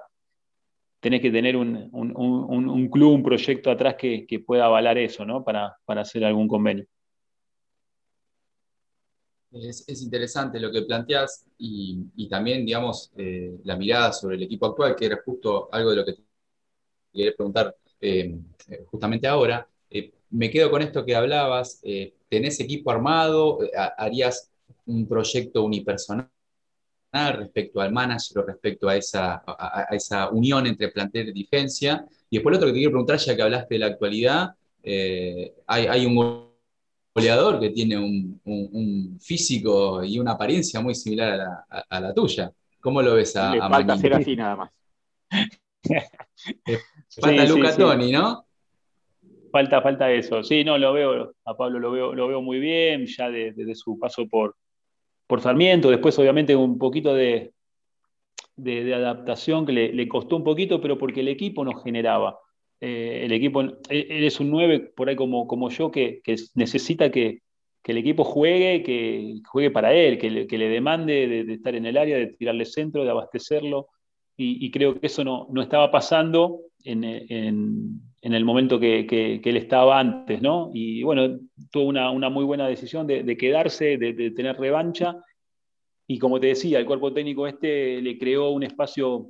Tenés 1.00 1.20
que 1.20 1.32
tener 1.32 1.58
un, 1.58 1.90
un 1.92 2.90
club, 2.90 3.14
un 3.14 3.24
proyecto 3.24 3.72
atrás 3.72 3.96
que, 3.96 4.26
pueda 4.46 4.66
avalar 4.66 4.98
eso, 4.98 5.26
¿no? 5.26 5.44
Para, 5.44 5.76
para 5.84 6.02
hacer 6.02 6.24
algún 6.24 6.48
convenio. 6.48 6.86
Es, 9.52 10.02
interesante 10.02 10.60
lo 10.60 10.72
que 10.72 10.82
planteas 10.82 11.46
y, 11.58 12.28
también, 12.30 12.66
digamos, 12.66 13.12
eh, 13.18 13.58
la 13.64 13.78
mirada 13.78 14.12
sobre 14.12 14.36
el 14.36 14.44
equipo 14.44 14.66
actual, 14.68 14.96
que 14.96 15.06
era 15.06 15.22
justo 15.24 15.70
algo 15.72 15.92
de 15.92 15.96
lo 15.96 16.06
que 16.06 16.14
te 16.14 16.24
quería 17.14 17.34
preguntar 17.36 17.76
eh, 18.02 18.38
justamente 18.88 19.28
ahora. 19.28 19.68
Eh, 19.90 20.12
me 20.32 20.52
quedo 20.52 20.70
con 20.70 20.82
esto 20.82 21.06
que 21.06 21.16
hablabas. 21.16 21.82
¿Tenés 22.30 22.60
equipo 22.60 22.92
armado? 22.92 23.60
¿Harías 23.98 24.52
un 24.86 25.08
proyecto 25.08 25.64
unipersonal 25.64 26.30
respecto 27.14 27.80
al 27.80 27.94
manager 27.94 28.40
o 28.40 28.46
respecto 28.46 28.90
a 28.90 28.98
esa, 28.98 30.30
unión 30.32 30.68
entre 30.68 30.90
plantel 30.90 31.30
y 31.30 31.34
dirigencia? 31.34 32.06
Y 32.30 32.38
después 32.38 32.52
lo 32.52 32.58
otro 32.58 32.68
que 32.68 32.74
te 32.74 32.80
quiero 32.80 32.92
preguntar, 32.92 33.18
ya 33.18 33.36
que 33.36 33.42
hablaste 33.42 33.76
de 33.76 33.80
la 33.80 33.88
actualidad, 33.88 34.56
hay 34.84 36.06
un 36.06 36.47
goleador 37.18 37.60
que 37.60 37.72
tiene 37.72 37.98
un, 37.98 39.18
físico 39.20 40.04
y 40.04 40.20
una 40.20 40.34
apariencia 40.34 40.80
muy 40.82 40.94
similar 40.94 41.40
a 41.90 42.00
la, 42.00 42.14
tuya. 42.14 42.52
¿Cómo 42.80 43.02
lo 43.02 43.16
ves 43.16 43.36
a, 43.36 43.56
Le 43.56 43.60
falta 43.60 43.98
ser 43.98 44.14
así 44.14 44.36
nada 44.36 44.56
más. 44.56 44.72
falta 47.22 47.46
Luca 47.46 47.76
Toni, 47.76 48.12
¿no? 48.12 48.46
Falta, 49.52 49.82
falta 49.82 50.12
eso. 50.12 50.44
Sí, 50.44 50.64
no, 50.64 50.78
lo 50.78 50.94
veo, 50.94 51.34
a 51.46 51.58
Pablo 51.58 51.80
lo 51.80 51.92
veo, 51.92 52.14
lo 52.14 52.28
veo 52.28 52.42
muy 52.42 52.60
bien, 52.60 53.08
ya 53.08 53.30
desde 53.30 53.74
su 53.74 53.98
paso 53.98 54.28
por, 54.28 54.56
por 55.26 55.42
Sarmiento, 55.42 55.90
después 55.90 56.18
obviamente 56.20 56.56
un 56.56 56.78
poquito 56.78 57.16
de, 57.16 57.54
de, 58.56 58.94
adaptación 58.94 59.66
que 59.66 59.72
le, 59.72 59.94
le, 59.94 60.08
costó 60.08 60.36
un 60.36 60.44
poquito, 60.44 60.80
pero 60.80 60.98
porque 60.98 61.22
el 61.22 61.30
equipo 61.30 61.66
nos 61.66 61.82
generaba. 61.84 62.38
Eh, 62.80 63.22
el 63.26 63.32
equipo, 63.32 63.62
él, 63.62 63.76
es 63.90 64.40
un 64.40 64.52
9 64.52 64.92
por 64.96 65.10
ahí 65.10 65.16
como, 65.16 65.48
como 65.48 65.70
yo 65.70 65.92
que, 65.92 66.22
necesita 66.56 67.12
que, 67.12 67.42
el 67.84 67.98
equipo 67.98 68.26
juegue, 68.26 68.84
que 68.84 69.36
juegue 69.50 69.72
para 69.72 69.94
él, 69.94 70.18
que 70.18 70.30
le, 70.30 70.70
demande 70.70 71.46
de, 71.46 71.54
estar 71.54 71.74
en 71.74 71.86
el 71.86 71.96
área, 71.96 72.18
de 72.18 72.28
tirarle 72.28 72.66
centro, 72.66 73.06
de 73.06 73.12
abastecerlo. 73.12 73.88
Y, 74.36 74.70
creo 74.72 75.00
que 75.00 75.08
eso 75.08 75.24
no, 75.24 75.48
no 75.52 75.62
estaba 75.62 75.90
pasando 75.90 76.60
en, 76.84 77.04
el 78.22 78.46
momento 78.46 78.78
que, 78.78 79.40
él 79.42 79.58
estaba 79.58 80.00
antes, 80.00 80.42
¿no? 80.42 80.70
Y 80.74 81.02
bueno, 81.04 81.40
tuvo 81.72 81.86
una, 81.86 82.30
muy 82.30 82.44
buena 82.44 82.68
decisión 82.68 83.08
de, 83.08 83.38
quedarse, 83.38 83.98
de, 83.98 84.32
tener 84.32 84.58
revancha. 84.58 85.16
Y 86.08 86.20
como 86.20 86.40
te 86.40 86.48
decía, 86.48 86.80
el 86.80 86.86
cuerpo 86.86 87.14
técnico 87.14 87.48
este 87.48 88.02
le 88.02 88.18
creó 88.18 88.50
un 88.50 88.64
espacio 88.64 89.30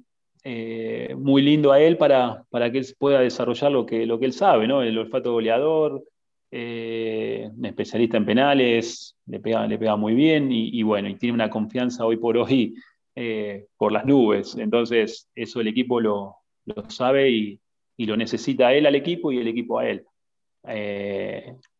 eh, 0.50 1.14
muy 1.14 1.42
lindo 1.42 1.74
a 1.74 1.82
él 1.82 1.98
para, 1.98 2.46
para, 2.50 2.72
que 2.72 2.78
él 2.78 2.86
pueda 2.98 3.20
desarrollar 3.20 3.70
lo 3.70 3.86
que, 3.86 4.06
lo 4.06 4.18
que 4.18 4.28
él 4.28 4.32
sabe. 4.32 4.64
El 4.64 4.98
olfato 4.98 5.34
goleador, 5.34 6.06
eh, 6.52 7.52
especialista 7.64 8.16
en 8.16 8.26
penales, 8.26 9.18
le 9.26 9.42
pega, 9.42 9.68
le 9.68 9.78
pega 9.78 9.98
muy 9.98 10.14
bien 10.14 10.48
y, 10.50 10.82
bueno, 10.84 11.10
y 11.10 11.16
tiene 11.16 11.34
una 11.34 11.50
confianza 11.50 12.06
hoy 12.06 12.16
por 12.16 12.38
hoy 12.38 12.76
eh, 13.14 13.66
por 13.76 13.92
las 13.92 14.06
nubes. 14.06 14.56
Entonces, 14.58 15.30
eso 15.36 15.60
el 15.60 15.68
equipo 15.68 16.00
lo, 16.00 16.38
lo 16.64 16.90
sabe 16.90 17.30
y, 17.30 17.60
y, 17.98 18.06
lo 18.06 18.16
necesita 18.16 18.74
él 18.74 18.86
al 18.86 18.96
equipo 18.96 19.34
y 19.34 19.40
el 19.40 19.50
equipo 19.50 19.80
a 19.80 19.90
él. 19.90 20.06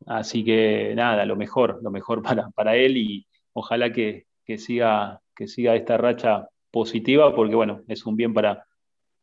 así 0.08 0.44
que 0.44 0.92
nada, 0.94 1.26
lo 1.26 1.38
mejor, 1.38 1.80
lo 1.82 1.90
mejor 1.90 2.22
para, 2.22 2.50
para 2.50 2.76
él 2.76 2.98
y 2.98 3.26
ojalá 3.54 3.94
que, 3.94 4.26
que, 4.44 4.58
siga, 4.58 5.22
que 5.34 5.48
siga 5.48 5.74
esta 5.74 5.96
racha 5.96 6.50
positiva 6.78 7.34
porque, 7.36 7.56
bueno, 7.56 7.82
es 7.88 8.06
un 8.06 8.16
bien 8.16 8.34
para, 8.34 8.66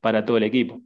para 0.00 0.24
todo 0.24 0.36
el 0.36 0.42
equipo. 0.42 0.80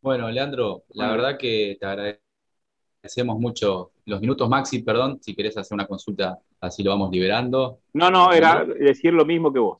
Bueno, 0.00 0.30
Leandro, 0.30 0.84
la 0.90 1.10
verdad 1.10 1.36
que 1.36 1.76
te 1.80 1.86
agradecemos 1.86 3.38
mucho 3.38 3.90
los 4.04 4.20
minutos 4.20 4.48
maxi, 4.48 4.82
perdón, 4.82 5.18
si 5.20 5.34
querés 5.34 5.56
hacer 5.58 5.74
una 5.74 5.86
consulta, 5.86 6.38
así 6.60 6.82
lo 6.82 6.90
vamos 6.90 7.10
liberando. 7.10 7.80
No, 7.92 8.10
no, 8.10 8.32
era 8.32 8.64
decir 8.64 9.12
lo 9.12 9.24
mismo 9.24 9.52
que 9.52 9.58
vos. 9.58 9.78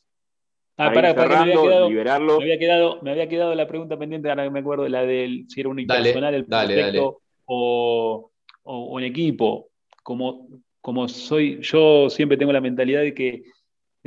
Ah, 0.76 0.92
para, 0.92 1.14
para, 1.14 1.28
que 1.28 1.34
me 1.34 1.40
había, 1.52 1.62
quedado, 1.62 1.88
liberarlo. 1.88 2.38
Me 2.38 2.44
había, 2.44 2.58
quedado, 2.58 2.98
me 3.02 3.10
había 3.10 3.28
quedado 3.28 3.54
la 3.54 3.66
pregunta 3.66 3.96
pendiente, 3.96 4.28
ahora 4.28 4.44
que 4.44 4.50
me 4.50 4.60
acuerdo, 4.60 4.88
la 4.88 5.02
del 5.02 5.46
si 5.48 5.60
era 5.60 5.68
un 5.68 5.78
impersonal 5.78 6.34
el 6.34 6.46
proyecto 6.46 7.20
o, 7.46 8.30
o, 8.62 8.84
un 8.94 9.02
equipo. 9.02 9.70
Como, 10.02 10.48
como 10.80 11.08
soy, 11.08 11.60
yo 11.62 12.10
siempre 12.10 12.38
tengo 12.38 12.52
la 12.52 12.60
mentalidad 12.60 13.02
de 13.02 13.14
que 13.14 13.42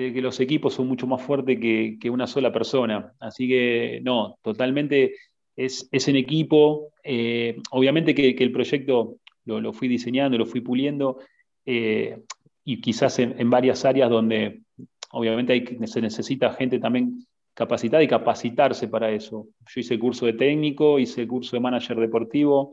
que 0.09 0.21
los 0.21 0.39
equipos 0.39 0.73
son 0.73 0.87
mucho 0.87 1.05
más 1.07 1.21
fuertes 1.21 1.59
que, 1.59 2.09
una 2.09 2.27
sola 2.27 2.51
persona. 2.51 3.13
Así 3.19 3.47
que 3.47 3.99
no, 4.03 4.37
totalmente 4.41 5.13
es, 5.55 5.89
en 5.91 6.15
equipo. 6.15 6.89
Eh, 7.03 7.57
obviamente 7.71 8.15
que, 8.15 8.35
el 8.37 8.51
proyecto 8.51 9.17
lo, 9.45 9.73
fui 9.73 9.87
diseñando, 9.87 10.37
lo 10.37 10.45
fui 10.45 10.61
puliendo, 10.61 11.19
eh, 11.65 12.19
y 12.63 12.81
quizás 12.81 13.19
en, 13.19 13.49
varias 13.49 13.85
áreas 13.85 14.09
donde 14.09 14.61
obviamente 15.11 15.77
se 15.87 16.01
necesita 16.01 16.53
gente 16.53 16.79
también 16.79 17.25
capacitada 17.53 18.01
y 18.01 18.07
capacitarse 18.07 18.87
para 18.87 19.11
eso. 19.11 19.47
Yo 19.67 19.81
hice 19.81 19.99
curso 19.99 20.25
de 20.25 20.33
técnico, 20.33 20.99
hice 20.99 21.27
curso 21.27 21.55
de 21.55 21.59
manager 21.59 21.99
deportivo, 21.99 22.71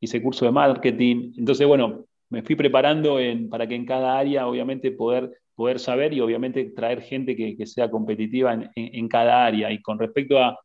hice 0.00 0.22
curso 0.22 0.44
de 0.44 0.52
marketing. 0.52 1.32
Entonces, 1.36 1.66
bueno, 1.66 2.04
me 2.30 2.42
fui 2.42 2.56
preparando 2.56 3.18
para 3.50 3.66
que 3.66 3.74
en 3.74 3.86
cada 3.86 4.18
área, 4.18 4.46
obviamente, 4.46 4.92
poder 4.92 5.30
poder 5.58 5.80
saber 5.80 6.12
y 6.14 6.20
obviamente 6.20 6.66
traer 6.66 7.02
gente 7.02 7.34
que, 7.34 7.66
sea 7.66 7.90
competitiva 7.90 8.70
en, 8.76 9.08
cada 9.08 9.44
área. 9.44 9.72
Y 9.72 9.82
con 9.82 9.98
respecto 9.98 10.38
a, 10.38 10.56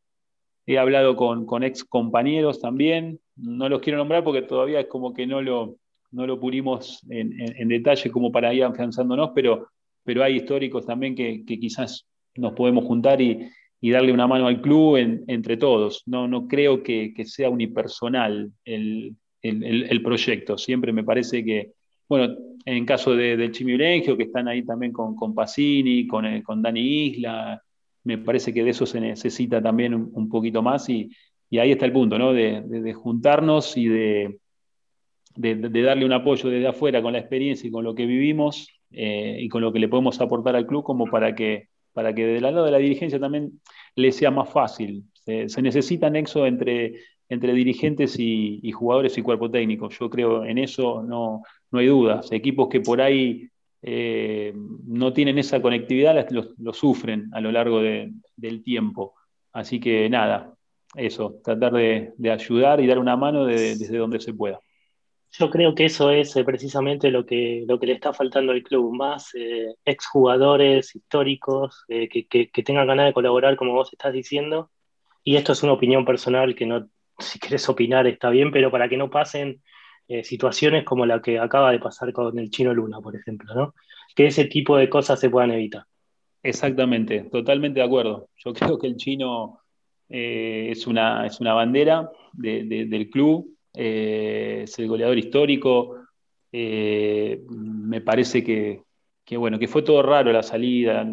he 0.68 0.78
hablado 0.78 1.16
con, 1.16 1.48
con, 1.48 1.64
ex 1.64 1.84
compañeros 1.84 2.62
también, 2.62 3.20
no 3.36 3.68
los 3.70 3.82
quiero 3.82 3.98
nombrar 3.98 4.24
porque 4.24 4.44
todavía 4.44 4.82
es 4.82 4.86
como 4.86 5.12
que 5.12 5.26
no 5.26 5.42
lo, 5.42 5.78
no 6.12 6.28
lo 6.28 6.40
pulimos 6.40 7.04
en, 7.10 7.68
detalle 7.70 8.12
como 8.12 8.32
para 8.32 8.54
ir 8.54 8.66
afianzándonos, 8.66 9.32
pero, 9.34 9.70
pero 10.04 10.24
hay 10.24 10.36
históricos 10.36 10.86
también 10.86 11.16
que, 11.16 11.44
quizás 11.44 12.06
nos 12.36 12.54
podemos 12.54 12.86
juntar 12.86 13.20
y, 13.20 13.50
darle 13.82 14.14
una 14.14 14.28
mano 14.28 14.46
al 14.46 14.62
club 14.62 14.98
entre 15.28 15.58
todos. 15.58 16.04
No, 16.06 16.28
no 16.28 16.48
creo 16.48 16.84
que, 16.84 17.16
sea 17.26 17.50
unipersonal 17.50 18.52
el, 18.64 19.16
el, 19.42 20.04
proyecto. 20.04 20.56
Siempre 20.60 20.94
me 20.94 21.04
parece 21.04 21.44
que, 21.44 21.72
bueno, 22.18 22.36
en 22.66 22.86
caso 22.86 23.16
de, 23.16 23.36
del 23.36 23.52
Chimiurengio, 23.52 24.16
que 24.16 24.24
están 24.24 24.48
ahí 24.48 24.64
también 24.64 24.92
con, 24.92 25.16
con 25.16 25.34
Pacini, 25.34 26.08
con, 26.08 26.26
eh, 26.26 26.44
con 26.44 26.62
Dani 26.62 26.80
Isla, 26.80 27.62
me 28.04 28.18
parece 28.18 28.54
que 28.54 28.64
de 28.64 28.72
eso 28.72 28.86
se 28.86 29.00
necesita 29.00 29.62
también 29.62 29.94
un, 29.94 30.30
poquito 30.30 30.62
más 30.62 30.90
y, 30.90 31.10
ahí 31.52 31.72
está 31.72 31.86
el 31.86 31.94
punto, 31.94 32.18
¿no? 32.18 32.34
De, 32.34 32.94
juntarnos 32.94 33.78
y 33.78 33.88
de, 33.88 34.40
darle 35.36 36.06
un 36.06 36.14
apoyo 36.14 36.50
desde 36.50 36.68
afuera 36.68 37.02
con 37.02 37.14
la 37.14 37.20
experiencia 37.20 37.68
y 37.68 37.72
con 37.72 37.84
lo 37.84 37.96
que 37.96 38.06
vivimos 38.06 38.68
eh, 38.92 39.38
y 39.40 39.50
con 39.50 39.62
lo 39.62 39.72
que 39.74 39.80
le 39.80 39.88
podemos 39.88 40.20
aportar 40.22 40.56
al 40.56 40.68
club 40.68 40.84
como 40.84 41.08
para 41.08 41.34
que, 41.34 41.70
para 41.94 42.14
que 42.14 42.26
del 42.26 42.44
lado 42.44 42.64
de 42.66 42.72
la 42.72 42.78
dirigencia 42.78 43.20
también 43.20 43.60
le 43.96 44.12
sea 44.12 44.32
más 44.32 44.50
fácil. 44.50 45.04
Se, 45.14 45.62
necesita 45.62 46.10
nexo 46.10 46.46
entre, 46.46 46.96
entre 47.30 47.54
dirigentes 47.54 48.20
y, 48.20 48.72
jugadores 48.72 49.18
y 49.18 49.22
cuerpo 49.22 49.50
técnico. 49.50 49.90
Yo 49.90 50.10
creo 50.10 50.44
en 50.44 50.58
eso 50.58 51.04
no, 51.04 51.44
no 51.74 51.80
hay 51.80 51.88
dudas. 51.88 52.32
Equipos 52.32 52.70
que 52.70 52.80
por 52.80 53.02
ahí 53.02 53.50
eh, 53.82 54.54
no 54.88 55.12
tienen 55.12 55.40
esa 55.40 55.62
conectividad 55.62 56.30
lo, 56.30 56.74
sufren 56.74 57.30
a 57.34 57.42
lo 57.42 57.52
largo 57.52 57.82
del 57.82 58.64
tiempo. 58.64 59.16
Así 59.52 59.80
que 59.80 60.10
nada, 60.10 60.54
eso, 60.96 61.40
tratar 61.44 61.74
de, 61.74 62.14
ayudar 62.32 62.80
y 62.80 62.88
dar 62.88 63.00
una 63.00 63.18
mano 63.18 63.46
desde 63.46 63.98
donde 63.98 64.20
se 64.20 64.34
pueda. 64.34 64.60
Yo 65.32 65.50
creo 65.50 65.74
que 65.74 65.86
eso 65.86 66.12
es 66.12 66.36
eh, 66.36 66.44
precisamente 66.44 67.10
lo 67.10 67.26
que, 67.26 67.66
lo 67.68 67.80
que 67.80 67.88
le 67.88 67.94
está 67.94 68.14
faltando 68.14 68.52
al 68.52 68.62
club, 68.62 68.94
más 68.94 69.34
eh, 69.34 69.74
exjugadores 69.84 70.96
históricos 70.96 71.86
que, 71.88 72.28
que, 72.28 72.64
tengan 72.64 72.86
ganas 72.86 73.08
de 73.08 73.14
colaborar, 73.14 73.56
como 73.56 73.74
vos 73.74 73.92
estás 73.92 74.14
diciendo. 74.14 74.70
Y 75.24 75.38
esto 75.38 75.54
es 75.54 75.64
una 75.64 75.74
opinión 75.74 76.06
personal 76.06 76.54
que 76.54 76.68
no, 76.68 76.88
si 77.18 77.40
querés 77.40 77.68
opinar 77.68 78.06
está 78.06 78.30
bien, 78.30 78.52
pero 78.52 78.70
para 78.70 78.88
que 78.88 78.98
no 78.98 79.10
pasen 79.10 79.64
eh, 80.08 80.24
situaciones 80.24 80.84
como 80.84 81.06
la 81.06 81.22
que 81.22 81.40
acaba 81.40 81.72
de 81.72 81.80
pasar 81.80 82.12
con 82.12 82.38
el 82.38 82.50
chino 82.50 82.74
Luna, 82.74 83.00
por 83.00 83.16
ejemplo, 83.16 83.54
¿no? 83.56 83.74
Que 84.14 84.28
ese 84.28 84.46
tipo 84.46 84.76
de 84.76 84.90
cosas 84.90 85.20
se 85.20 85.30
puedan 85.30 85.52
evitar. 85.52 85.86
Exactamente, 86.42 87.22
totalmente 87.32 87.80
de 87.80 87.86
acuerdo. 87.86 88.30
Yo 88.38 88.54
creo 88.54 88.78
que 88.78 88.88
el 88.88 88.98
chino 88.98 89.60
eh, 90.10 90.68
es, 90.72 90.88
una, 90.88 91.26
es 91.26 91.40
una 91.40 91.54
bandera 91.54 92.12
del 92.34 93.10
club, 93.10 93.56
eh, 93.74 94.62
es 94.64 94.78
el 94.78 94.88
goleador 94.90 95.18
histórico. 95.18 95.96
me 96.52 98.02
parece 98.02 98.44
que, 98.44 98.84
bueno, 99.38 99.58
que 99.58 99.70
fue 99.70 99.84
todo 99.84 100.02
raro 100.02 100.34
la 100.34 100.44
salida. 100.44 101.06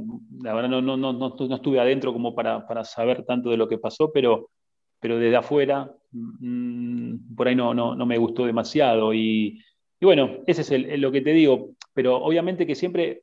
La 0.42 0.53
verdad 0.53 0.68
no, 0.68 0.83
no, 0.83 0.96
no, 0.96 1.12
no 1.12 1.55
estuve 1.55 1.79
adentro 1.79 2.12
como 2.12 2.35
para, 2.35 2.66
para, 2.66 2.85
saber 2.85 3.24
tanto 3.24 3.50
de 3.50 3.57
lo 3.57 3.68
que 3.68 3.79
pasó, 3.79 4.11
pero, 4.12 4.50
pero 4.98 5.16
desde 5.18 5.37
afuera 5.37 5.94
mm, 6.12 7.35
por 7.37 7.49
ahí 7.49 7.55
no, 7.55 7.75
no, 7.75 7.94
no, 7.94 8.07
me 8.07 8.18
gustó 8.18 8.46
demasiado. 8.46 9.14
Y, 9.14 9.62
bueno, 10.01 10.38
ese 10.46 10.62
es 10.62 10.99
lo 10.99 11.12
que 11.12 11.20
te 11.20 11.33
digo, 11.33 11.70
pero 11.92 12.16
obviamente 12.16 12.66
que 12.66 12.75
siempre 12.75 13.23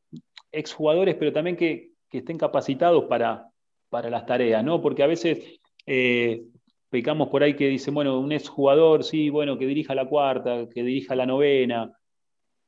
exjugadores, 0.51 1.15
pero 1.15 1.33
también 1.33 1.55
que, 1.55 1.91
estén 2.11 2.37
capacitados 2.37 3.03
para, 3.05 3.47
para 3.89 4.09
las 4.09 4.25
tareas, 4.25 4.63
¿no? 4.63 4.81
Porque 4.81 5.03
a 5.03 5.07
veces 5.07 5.59
eh, 5.85 6.43
pecamos 6.89 7.29
por 7.29 7.43
ahí 7.43 7.55
que 7.55 7.67
dicen, 7.67 7.93
bueno, 7.93 8.19
un 8.19 8.31
exjugador, 8.31 9.03
sí, 9.03 9.29
bueno, 9.29 9.57
que 9.57 9.67
dirija 9.67 9.93
la 9.95 10.07
cuarta, 10.07 10.67
que 10.69 10.83
dirija 10.83 11.15
la 11.15 11.25
novena. 11.25 11.91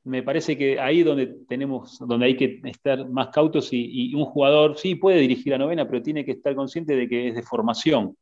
me 0.03 0.23
parece 0.23 0.57
que 0.57 0.79
ahí 0.79 1.03
donde 1.03 1.27
tenemos, 1.47 1.99
donde 1.99 2.25
hay 2.27 2.37
que 2.37 2.61
estar 2.65 3.07
más 3.09 3.29
cautos 3.29 3.69
y, 3.71 4.13
un 4.15 4.25
jugador 4.25 4.77
sí 4.77 4.95
puede 4.95 5.19
dirigir 5.19 5.51
la 5.53 5.57
novena, 5.59 5.87
pero 5.87 6.01
tiene 6.01 6.25
que 6.25 6.31
estar 6.33 6.55
consciente 6.55 6.95
de 6.95 7.07
que 7.07 7.29
es 7.29 7.35
de 7.35 7.43
formación. 7.43 8.15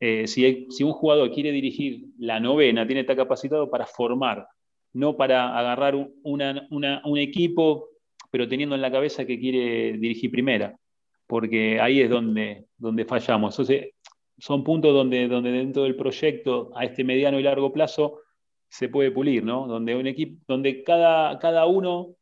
Eh, 0.00 0.26
si, 0.26 0.84
un 0.84 0.92
jugador 0.92 1.32
quiere 1.32 1.50
dirigir 1.50 2.06
la 2.18 2.38
novena, 2.38 2.86
tiene 2.86 3.00
que 3.00 3.12
estar 3.12 3.16
capacitado 3.16 3.68
para 3.68 3.86
formar, 3.86 4.46
no 4.92 5.16
para 5.16 5.58
agarrar 5.58 5.94
un 5.94 7.18
equipo, 7.18 7.88
pero 8.30 8.46
teniendo 8.46 8.74
en 8.74 8.82
la 8.82 8.92
cabeza 8.92 9.24
que 9.24 9.38
quiere 9.38 9.98
dirigir 9.98 10.30
primera, 10.30 10.78
porque 11.26 11.80
ahí 11.80 12.00
es 12.00 12.10
donde, 12.10 12.66
donde 12.76 13.04
fallamos. 13.04 13.54
Entonces, 13.54 13.92
son 14.38 14.62
puntos 14.62 14.94
donde, 14.94 15.26
donde 15.26 15.50
dentro 15.50 15.82
del 15.82 15.96
proyecto 15.96 16.70
a 16.76 16.84
este 16.84 17.02
mediano 17.02 17.40
y 17.40 17.42
largo 17.42 17.72
plazo 17.72 18.20
se 18.68 18.88
puede 18.88 19.10
pulir, 19.10 19.42
¿no? 19.42 19.66
Donde 19.66 19.96
un 19.96 20.06
equipo, 20.06 20.40
donde 20.46 20.84
cada, 20.84 21.38
cada 21.38 21.66
uno 21.66 22.14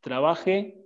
trabaje, 0.00 0.76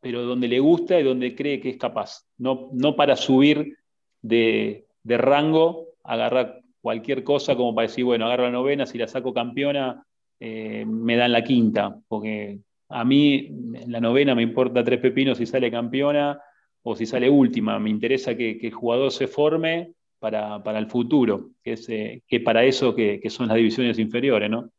pero 0.00 0.22
donde 0.22 0.46
le 0.46 0.60
gusta 0.60 1.00
y 1.00 1.02
donde 1.02 1.34
cree 1.34 1.60
que 1.60 1.70
es 1.70 1.76
capaz. 1.76 2.26
No, 2.38 2.68
no 2.72 2.94
para 2.94 3.16
subir 3.16 3.76
de, 4.22 4.85
rango, 5.08 5.88
agarrar 6.04 6.60
cualquier 6.80 7.24
cosa 7.24 7.56
como 7.56 7.74
para 7.74 7.88
decir, 7.88 8.04
bueno, 8.04 8.26
agarro 8.26 8.44
la 8.44 8.50
novena, 8.50 8.86
si 8.86 8.98
la 8.98 9.08
saco 9.08 9.32
campeona, 9.32 10.04
eh, 10.38 10.84
me 10.86 11.16
dan 11.16 11.32
la 11.32 11.42
quinta, 11.42 11.98
porque 12.08 12.58
a 12.88 13.04
mí 13.04 13.48
la 13.86 14.00
novena 14.00 14.34
me 14.34 14.42
importa 14.42 14.84
tres 14.84 15.00
pepinos 15.00 15.38
si 15.38 15.46
sale 15.46 15.70
campeona 15.70 16.40
o 16.82 16.94
si 16.94 17.06
sale 17.06 17.28
última. 17.28 17.78
Me 17.78 17.90
interesa 17.90 18.36
que, 18.36 18.58
que 18.58 18.68
el 18.68 18.74
jugador 18.74 19.10
se 19.10 19.26
forme 19.26 19.94
para, 20.18 20.78
el 20.78 20.86
futuro, 20.86 21.50
que, 21.62 21.72
es, 21.72 21.88
eh, 21.88 22.22
que 22.26 22.40
para 22.40 22.64
eso 22.64 22.94
que, 22.94 23.20
son 23.28 23.48
las 23.48 23.56
divisiones 23.56 23.98
inferiores, 23.98 24.50
¿no? 24.50 24.70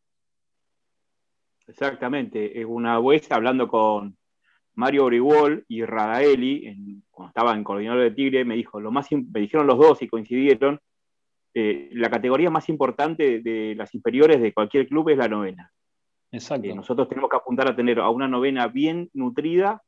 Exactamente. 1.68 2.66
Una 2.66 3.00
vez 3.00 3.30
hablando 3.32 3.68
con 3.68 4.18
Mario 4.76 5.06
Origuol 5.06 5.66
y 5.68 5.84
Radaeli, 5.84 7.02
cuando 7.18 7.30
estaba 7.30 7.56
en 7.56 7.64
coordinador 7.64 8.04
de 8.04 8.12
Tigre, 8.12 8.46
me 8.46 8.56
dijo, 8.56 8.80
lo 8.80 8.92
más, 8.92 9.12
me 9.12 9.40
dijeron 9.40 9.66
los 9.66 9.80
dos 9.80 10.04
y 10.04 10.08
coincidieron, 10.08 10.80
eh, 11.56 11.90
la 11.94 12.12
categoría 12.12 12.52
más 12.52 12.70
importante 12.70 13.42
de 13.42 13.74
las 13.76 13.96
inferiores 13.96 14.40
de 14.40 14.54
cualquier 14.54 14.88
club 14.88 15.10
es 15.10 15.18
la 15.18 15.28
novena. 15.28 15.72
Exacto. 16.32 16.68
Eh, 16.68 16.76
nosotros 16.76 17.10
tenemos 17.10 17.32
que 17.32 17.38
apuntar 17.38 17.68
a 17.68 17.76
tener 17.76 18.00
a 18.00 18.10
una 18.10 18.28
novena 18.28 18.68
bien 18.68 19.10
nutrida 19.14 19.82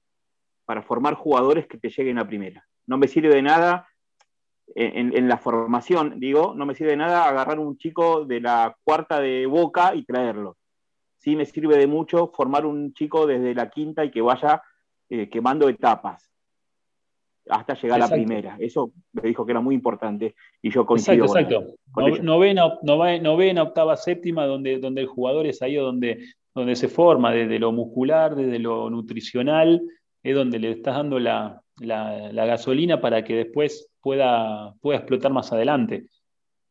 para 0.65 0.81
formar 0.81 1.13
jugadores 1.13 1.67
que 1.67 1.77
te 1.77 1.89
lleguen 1.89 2.17
a 2.17 2.27
primera. 2.27 2.65
No 2.87 2.97
me 2.97 3.07
sirve 3.07 3.29
de 3.29 3.43
nada 3.43 3.87
en, 4.73 5.27
la 5.27 5.37
formación, 5.37 6.19
digo, 6.19 6.53
no 6.55 6.65
me 6.65 6.73
sirve 6.73 6.91
de 6.91 6.97
nada 6.97 7.27
agarrar 7.27 7.59
un 7.59 7.77
chico 7.77 8.25
de 8.25 8.41
la 8.41 8.75
cuarta 8.83 9.19
de 9.19 9.45
boca 9.45 9.93
y 9.93 10.03
traerlo. 10.03 10.57
Sí 11.17 11.35
me 11.35 11.45
sirve 11.45 11.77
de 11.77 11.85
mucho 11.85 12.31
formar 12.35 12.65
un 12.65 12.93
chico 12.93 13.27
desde 13.27 13.53
la 13.53 13.69
quinta 13.69 14.03
y 14.03 14.11
que 14.11 14.21
vaya 14.21 14.63
eh, 15.09 15.29
quemando 15.29 15.69
etapas 15.69 16.28
hasta 17.49 17.73
llegar 17.73 18.01
a 18.01 18.07
la 18.07 18.09
primera. 18.09 18.55
Eso 18.59 18.91
me 19.13 19.23
dijo 19.23 19.45
que 19.45 19.51
era 19.51 19.61
muy 19.61 19.75
importante 19.75 20.35
y 20.61 20.69
yo 20.71 20.85
coincido 20.85 21.25
exacto, 21.25 21.75
exacto. 21.97 22.23
novena, 22.23 22.77
novena, 22.83 23.63
octava, 23.63 23.97
séptima, 23.97 24.45
donde, 24.45 24.79
donde 24.79 25.01
el 25.01 25.07
jugador 25.07 25.45
es 25.45 25.61
ahí 25.61 25.75
donde, 25.75 26.23
donde 26.53 26.75
se 26.75 26.87
forma, 26.87 27.31
desde 27.31 27.59
lo 27.59 27.71
muscular, 27.71 28.35
desde 28.35 28.59
lo 28.59 28.89
nutricional, 28.89 29.81
es 30.23 30.35
donde 30.35 30.59
le 30.59 30.71
estás 30.71 30.95
dando 30.95 31.19
la, 31.19 31.61
la 31.77 32.45
gasolina 32.45 33.01
para 33.01 33.23
que 33.23 33.35
después 33.35 33.89
pueda, 34.01 34.73
pueda 34.81 34.99
explotar 34.99 35.31
más 35.31 35.51
adelante. 35.51 36.05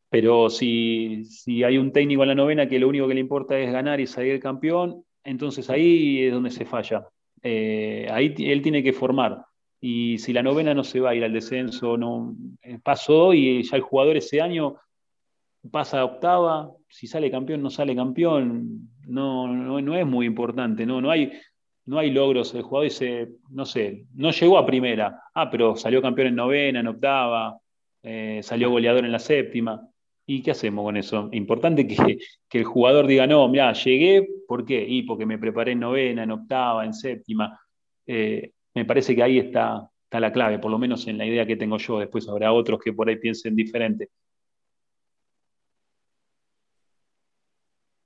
Pero 0.09 0.49
si, 0.49 1.23
si, 1.25 1.63
hay 1.63 1.77
un 1.77 1.91
técnico 1.91 2.23
en 2.23 2.29
la 2.29 2.35
novena 2.35 2.67
que 2.67 2.79
lo 2.79 2.87
único 2.87 3.07
que 3.07 3.13
le 3.13 3.19
importa 3.19 3.57
es 3.57 3.71
ganar 3.71 3.99
y 3.99 4.07
salir 4.07 4.39
campeón, 4.39 5.03
entonces 5.23 5.69
ahí 5.69 6.23
es 6.23 6.33
donde 6.33 6.49
se 6.49 6.65
falla. 6.65 7.07
Eh, 7.43 8.07
ahí 8.11 8.33
él 8.39 8.61
tiene 8.61 8.81
que 8.81 8.93
formar. 8.93 9.45
Y 9.81 10.17
si 10.17 10.33
la 10.33 10.43
novena 10.43 10.73
no 10.73 10.83
se 10.83 10.99
va 10.99 11.11
a 11.11 11.15
ir 11.15 11.23
al 11.23 11.33
descenso, 11.33 11.97
no 11.97 12.35
eh, 12.61 12.79
pasó 12.83 13.33
y 13.33 13.63
ya 13.63 13.77
el 13.77 13.81
jugador 13.81 14.17
ese 14.17 14.41
año 14.41 14.75
pasa 15.71 15.99
a 15.99 16.05
octava, 16.05 16.71
si 16.89 17.07
sale 17.07 17.31
campeón, 17.31 17.61
no 17.61 17.69
sale 17.69 17.95
campeón, 17.95 18.89
no, 19.07 19.47
no, 19.47 19.81
no 19.81 19.95
es 19.95 20.05
muy 20.05 20.25
importante, 20.25 20.85
no, 20.85 21.01
no 21.01 21.11
hay, 21.11 21.31
no 21.85 21.99
hay 21.99 22.11
logros. 22.11 22.53
El 22.53 22.61
jugador 22.61 22.89
dice, 22.89 23.29
no 23.49 23.65
sé, 23.65 24.05
no 24.15 24.31
llegó 24.31 24.57
a 24.57 24.65
primera. 24.65 25.21
Ah, 25.33 25.49
pero 25.49 25.75
salió 25.75 26.01
campeón 26.01 26.29
en 26.29 26.35
novena, 26.35 26.79
en 26.79 26.87
octava, 26.87 27.57
eh, 28.03 28.39
salió 28.43 28.69
goleador 28.69 29.05
en 29.05 29.11
la 29.11 29.19
séptima. 29.19 29.81
¿Y 30.25 30.43
qué 30.43 30.51
hacemos 30.51 30.83
con 30.83 30.95
eso? 30.95 31.29
Importante 31.31 31.87
que, 31.87 32.19
el 32.51 32.63
jugador 32.63 33.07
diga, 33.07 33.25
no, 33.25 33.47
mira, 33.47 33.73
llegué, 33.73 34.27
¿por 34.47 34.63
qué? 34.63 34.85
Y 34.87 35.03
porque 35.03 35.25
me 35.25 35.39
preparé 35.39 35.71
en 35.71 35.79
novena, 35.79 36.23
en 36.23 36.31
octava, 36.31 36.85
en 36.85 36.93
séptima. 36.93 37.59
Eh, 38.05 38.51
me 38.75 38.85
parece 38.85 39.15
que 39.15 39.23
ahí 39.23 39.39
está, 39.39 39.89
está 40.03 40.19
la 40.19 40.31
clave, 40.31 40.59
por 40.59 40.71
lo 40.71 40.77
menos 40.79 41.07
en 41.07 41.17
la 41.17 41.25
idea 41.25 41.45
que 41.45 41.55
tengo 41.55 41.77
yo. 41.77 41.99
Después 41.99 42.27
habrá 42.27 42.51
otros 42.53 42.79
que 42.83 42.93
por 42.93 43.09
ahí 43.09 43.17
piensen 43.17 43.55
diferente. 43.55 44.09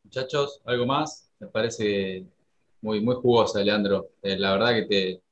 Muchachos, 0.04 0.62
¿algo 0.66 0.86
más? 0.86 1.32
Me 1.40 1.48
parece 1.48 2.26
muy, 2.82 3.02
muy 3.02 3.16
jugosa, 3.16 3.64
Leandro. 3.64 4.12
Eh, 4.22 4.38
la 4.38 4.52
verdad 4.54 4.74
que 4.76 4.84
te, 4.84 5.24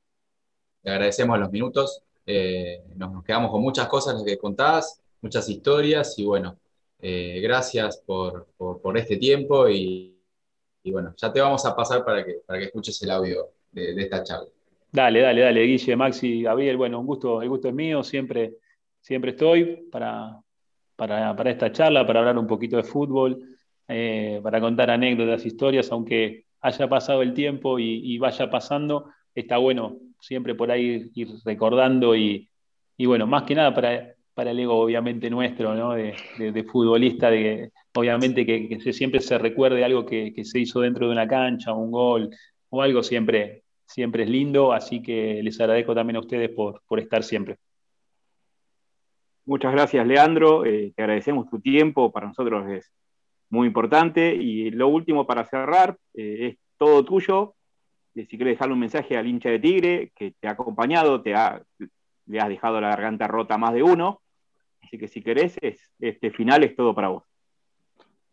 agradecemos 0.90 1.38
los 1.38 1.50
minutos. 1.50 2.02
Eh, 2.26 2.82
nos, 2.96 3.22
quedamos 3.24 3.50
con 3.50 3.62
muchas 3.62 3.88
cosas 3.88 4.22
que 4.24 4.38
contás, 4.38 5.00
muchas 5.20 5.48
historias 5.48 6.18
y 6.18 6.24
bueno, 6.24 6.58
eh, 7.00 7.40
gracias 7.42 7.98
por, 7.98 8.48
este 8.96 9.16
tiempo 9.16 9.68
y, 9.68 10.18
bueno, 10.86 11.14
ya 11.16 11.32
te 11.32 11.40
vamos 11.40 11.64
a 11.66 11.74
pasar 11.76 12.04
para 12.04 12.24
que, 12.24 12.42
para 12.46 12.58
que 12.58 12.66
escuches 12.66 13.00
el 13.02 13.10
audio 13.10 13.50
de, 13.72 13.94
esta 14.02 14.22
charla. 14.22 14.48
Dale, 14.92 15.20
dale, 15.20 15.40
dale, 15.40 15.62
Guille, 15.64 15.96
Maxi, 15.96 16.42
Gabriel, 16.42 16.76
bueno, 16.76 17.00
un 17.00 17.06
gusto, 17.06 17.40
el 17.40 17.48
gusto 17.48 17.68
es 17.68 17.74
mío, 17.74 18.02
siempre, 18.02 18.58
siempre 19.00 19.30
estoy 19.30 19.88
para, 19.90 20.38
para, 20.96 21.34
para 21.34 21.50
esta 21.50 21.72
charla, 21.72 22.06
para 22.06 22.20
hablar 22.20 22.38
un 22.38 22.46
poquito 22.46 22.76
de 22.76 22.82
fútbol, 22.84 23.38
para 24.42 24.60
contar 24.60 24.90
anécdotas, 24.90 25.44
historias, 25.44 25.90
aunque 25.92 26.46
haya 26.60 26.88
pasado 26.88 27.22
el 27.22 27.34
tiempo 27.34 27.78
y, 27.78 28.18
vaya 28.18 28.50
pasando, 28.50 29.10
está 29.34 29.58
bueno 29.58 29.98
siempre 30.20 30.54
por 30.54 30.70
ahí 30.70 31.10
ir 31.14 31.28
recordando 31.44 32.14
y, 32.14 32.48
bueno, 32.98 33.26
más 33.26 33.42
que 33.42 33.54
nada 33.54 33.74
para, 33.74 34.14
para 34.34 34.52
el 34.52 34.60
ego 34.60 34.78
obviamente 34.78 35.28
nuestro, 35.28 35.74
¿no? 35.74 35.94
de, 35.94 36.14
futbolista, 36.70 37.30
de, 37.30 37.72
obviamente 37.94 38.46
que, 38.46 38.92
siempre 38.92 39.20
se 39.20 39.38
recuerde 39.38 39.84
algo 39.84 40.06
que, 40.06 40.32
se 40.44 40.60
hizo 40.60 40.80
dentro 40.80 41.06
de 41.06 41.12
una 41.12 41.26
cancha, 41.26 41.72
un 41.72 41.90
gol 41.90 42.30
o 42.70 42.82
algo 42.82 43.02
siempre, 43.02 43.64
siempre 43.92 44.24
es 44.24 44.30
lindo, 44.30 44.72
así 44.72 45.02
que 45.02 45.42
les 45.42 45.60
agradezco 45.60 45.94
también 45.94 46.16
a 46.16 46.20
ustedes 46.20 46.50
por, 46.50 46.82
por 46.86 46.98
estar 46.98 47.22
siempre. 47.22 47.58
Muchas 49.44 49.72
gracias, 49.72 50.06
Leandro. 50.06 50.64
Eh, 50.64 50.92
te 50.94 51.02
agradecemos 51.02 51.50
tu 51.50 51.60
tiempo. 51.60 52.12
Para 52.12 52.28
nosotros 52.28 52.68
es 52.70 52.92
muy 53.50 53.66
importante. 53.66 54.34
Y 54.34 54.70
lo 54.70 54.88
último 54.88 55.26
para 55.26 55.44
cerrar, 55.44 55.98
eh, 56.14 56.48
es 56.48 56.58
todo 56.76 57.04
tuyo. 57.04 57.54
Eh, 58.14 58.26
si 58.26 58.36
quieres 58.36 58.54
dejarle 58.54 58.74
un 58.74 58.80
mensaje 58.80 59.16
al 59.16 59.26
hincha 59.26 59.50
de 59.50 59.58
Tigre, 59.58 60.12
que 60.14 60.32
te 60.38 60.46
ha 60.46 60.52
acompañado, 60.52 61.22
te 61.22 61.34
ha, 61.34 61.60
le 62.26 62.40
has 62.40 62.48
dejado 62.48 62.80
la 62.80 62.90
garganta 62.90 63.26
rota 63.26 63.58
más 63.58 63.74
de 63.74 63.82
uno. 63.82 64.20
Así 64.80 64.96
que 64.96 65.08
si 65.08 65.22
querés, 65.22 65.56
este 65.60 66.30
final 66.30 66.62
es 66.62 66.76
todo 66.76 66.94
para 66.94 67.08
vos. 67.08 67.24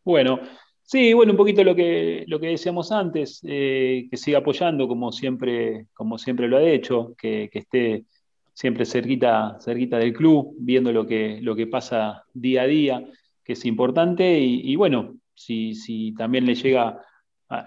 Bueno, 0.04 0.39
sí, 0.89 1.13
bueno, 1.13 1.34
un 1.34 1.38
poquito 1.38 1.63
lo 1.63 1.75
que, 1.75 2.23
lo 2.25 2.39
que 2.39 2.47
decíamos 2.47 2.91
antes, 2.91 3.41
eh, 3.43 4.08
que 4.10 4.17
siga 4.17 4.39
apoyando 4.39 4.88
como 4.88 5.12
siempre, 5.12 5.86
como 5.93 6.17
siempre 6.17 6.47
lo 6.47 6.58
ha 6.58 6.63
hecho, 6.63 7.13
que, 7.15 7.47
esté 7.54 8.06
siempre 8.54 8.86
cerquita, 8.86 9.58
cerquita 9.62 9.99
del 9.99 10.13
club, 10.13 10.56
viendo 10.58 10.91
lo 10.91 11.06
que, 11.06 11.39
lo 11.41 11.56
que 11.56 11.67
pasa 11.67 12.23
día 12.34 12.63
a 12.63 12.67
día 12.67 13.06
que 13.43 13.54
es 13.54 13.65
importante. 13.65 14.39
Y, 14.39 14.75
bueno, 14.75 15.15
si, 15.36 15.75
si, 15.75 16.13
también 16.15 16.47
le 16.47 16.56
llega 16.56 16.99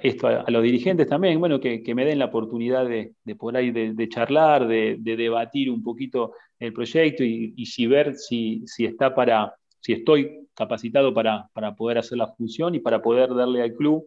esto 0.02 0.26
a, 0.26 0.50
los 0.50 0.62
dirigentes 0.64 1.06
también, 1.06 1.38
bueno, 1.38 1.60
que, 1.60 1.94
me 1.94 2.04
den 2.04 2.18
la 2.18 2.26
oportunidad 2.26 2.88
de, 2.88 3.14
por 3.36 3.56
ahí 3.56 3.70
de, 3.70 4.08
charlar, 4.08 4.66
de, 4.66 4.98
debatir 5.00 5.70
un 5.70 5.82
poquito 5.82 6.32
el 6.58 6.72
proyecto 6.72 7.22
y, 7.22 7.66
si 7.66 7.86
ver 7.86 8.16
si, 8.16 8.64
si, 8.66 8.84
está 8.84 9.14
para, 9.14 9.54
si 9.82 9.92
estoy 9.92 10.48
capacitado 10.54 11.12
para, 11.12 11.48
para, 11.52 11.74
poder 11.74 11.98
hacer 11.98 12.18
la 12.18 12.28
función 12.28 12.74
y 12.74 12.80
para 12.80 13.02
poder 13.02 13.34
darle 13.34 13.62
al 13.62 13.74
club 13.74 14.06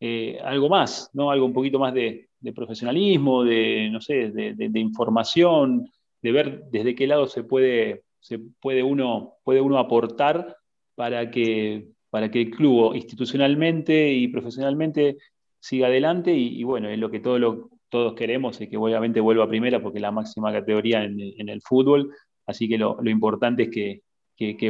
eh, 0.00 0.38
algo 0.42 0.68
más, 0.70 1.10
¿no? 1.12 1.30
Algo 1.30 1.44
un 1.44 1.52
poquito 1.52 1.78
más 1.78 1.92
de, 1.92 2.28
profesionalismo, 2.54 3.44
de, 3.44 3.90
no 3.92 4.00
sé, 4.00 4.30
de, 4.30 4.80
información, 4.80 5.90
de 6.22 6.32
ver 6.32 6.64
desde 6.70 6.94
qué 6.94 7.06
lado 7.06 7.26
se 7.26 7.44
puede, 7.44 8.04
se 8.18 8.38
puede, 8.38 8.82
uno, 8.82 9.34
puede 9.44 9.60
uno 9.60 9.78
aportar 9.78 10.56
para 10.94 11.30
que, 11.30 11.90
para 12.08 12.30
que 12.30 12.40
el 12.40 12.50
club 12.50 12.94
institucionalmente 12.94 14.10
y 14.14 14.28
profesionalmente 14.28 15.18
siga 15.58 15.88
adelante 15.88 16.32
y, 16.32 16.64
bueno, 16.64 16.88
es 16.88 16.98
lo 16.98 17.10
que 17.10 17.20
todo 17.20 17.68
todos 17.90 18.14
queremos, 18.14 18.58
es 18.60 18.68
que 18.68 18.76
obviamente 18.76 19.20
vuelva 19.20 19.44
a 19.44 19.48
primera 19.48 19.82
porque 19.82 19.98
es 19.98 20.02
la 20.02 20.12
máxima 20.12 20.52
categoría 20.52 21.04
en, 21.04 21.48
el 21.48 21.60
fútbol, 21.60 22.14
así 22.46 22.68
que 22.68 22.78
lo, 22.78 22.96
importante 23.04 23.64
es 23.64 23.70
que, 23.70 24.02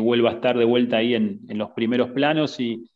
vuelva 0.01 0.31
a 0.31 0.35
estar 0.35 0.59
de 0.59 0.65
vuelta 0.65 0.99
ahí 0.99 1.15
en, 1.15 1.41
los 1.49 1.71
primeros 1.71 2.11
planos 2.11 2.59
y, 2.61 2.91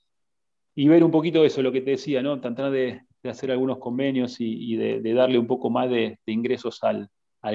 ver 0.76 1.04
un 1.04 1.10
poquito 1.10 1.44
eso, 1.44 1.62
lo 1.62 1.72
que 1.72 1.80
te 1.80 1.92
decía, 1.92 2.22
¿no? 2.22 2.40
Tratar 2.40 2.70
de, 2.70 3.02
hacer 3.24 3.50
algunos 3.50 3.78
convenios 3.78 4.36
y, 4.38 4.76
de, 4.76 5.14
darle 5.14 5.38
un 5.38 5.46
poco 5.46 5.70
más 5.70 5.88
de, 5.88 6.18
ingresos 6.26 6.82
al, 6.82 7.08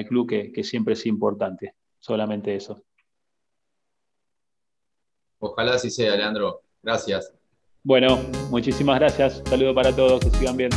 club, 0.06 0.28
que, 0.28 0.64
siempre 0.64 0.94
es 0.94 1.06
importante. 1.06 1.74
Solamente 1.98 2.54
eso. 2.54 2.82
Ojalá 5.38 5.74
así 5.74 5.90
sea, 5.90 6.16
Leandro. 6.16 6.62
Gracias. 6.82 7.34
Bueno, 7.82 8.18
muchísimas 8.50 8.98
gracias. 8.98 9.42
Saludo 9.46 9.74
para 9.74 9.94
todos, 9.94 10.20
que 10.20 10.30
sigan 10.30 10.56
bien. 10.56 10.70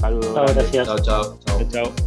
Saludos. 0.00 0.34
gracias. 0.54 0.86
Chao, 0.86 0.98
chao. 0.98 1.38
Chao, 1.44 1.68
chao. 1.70 2.05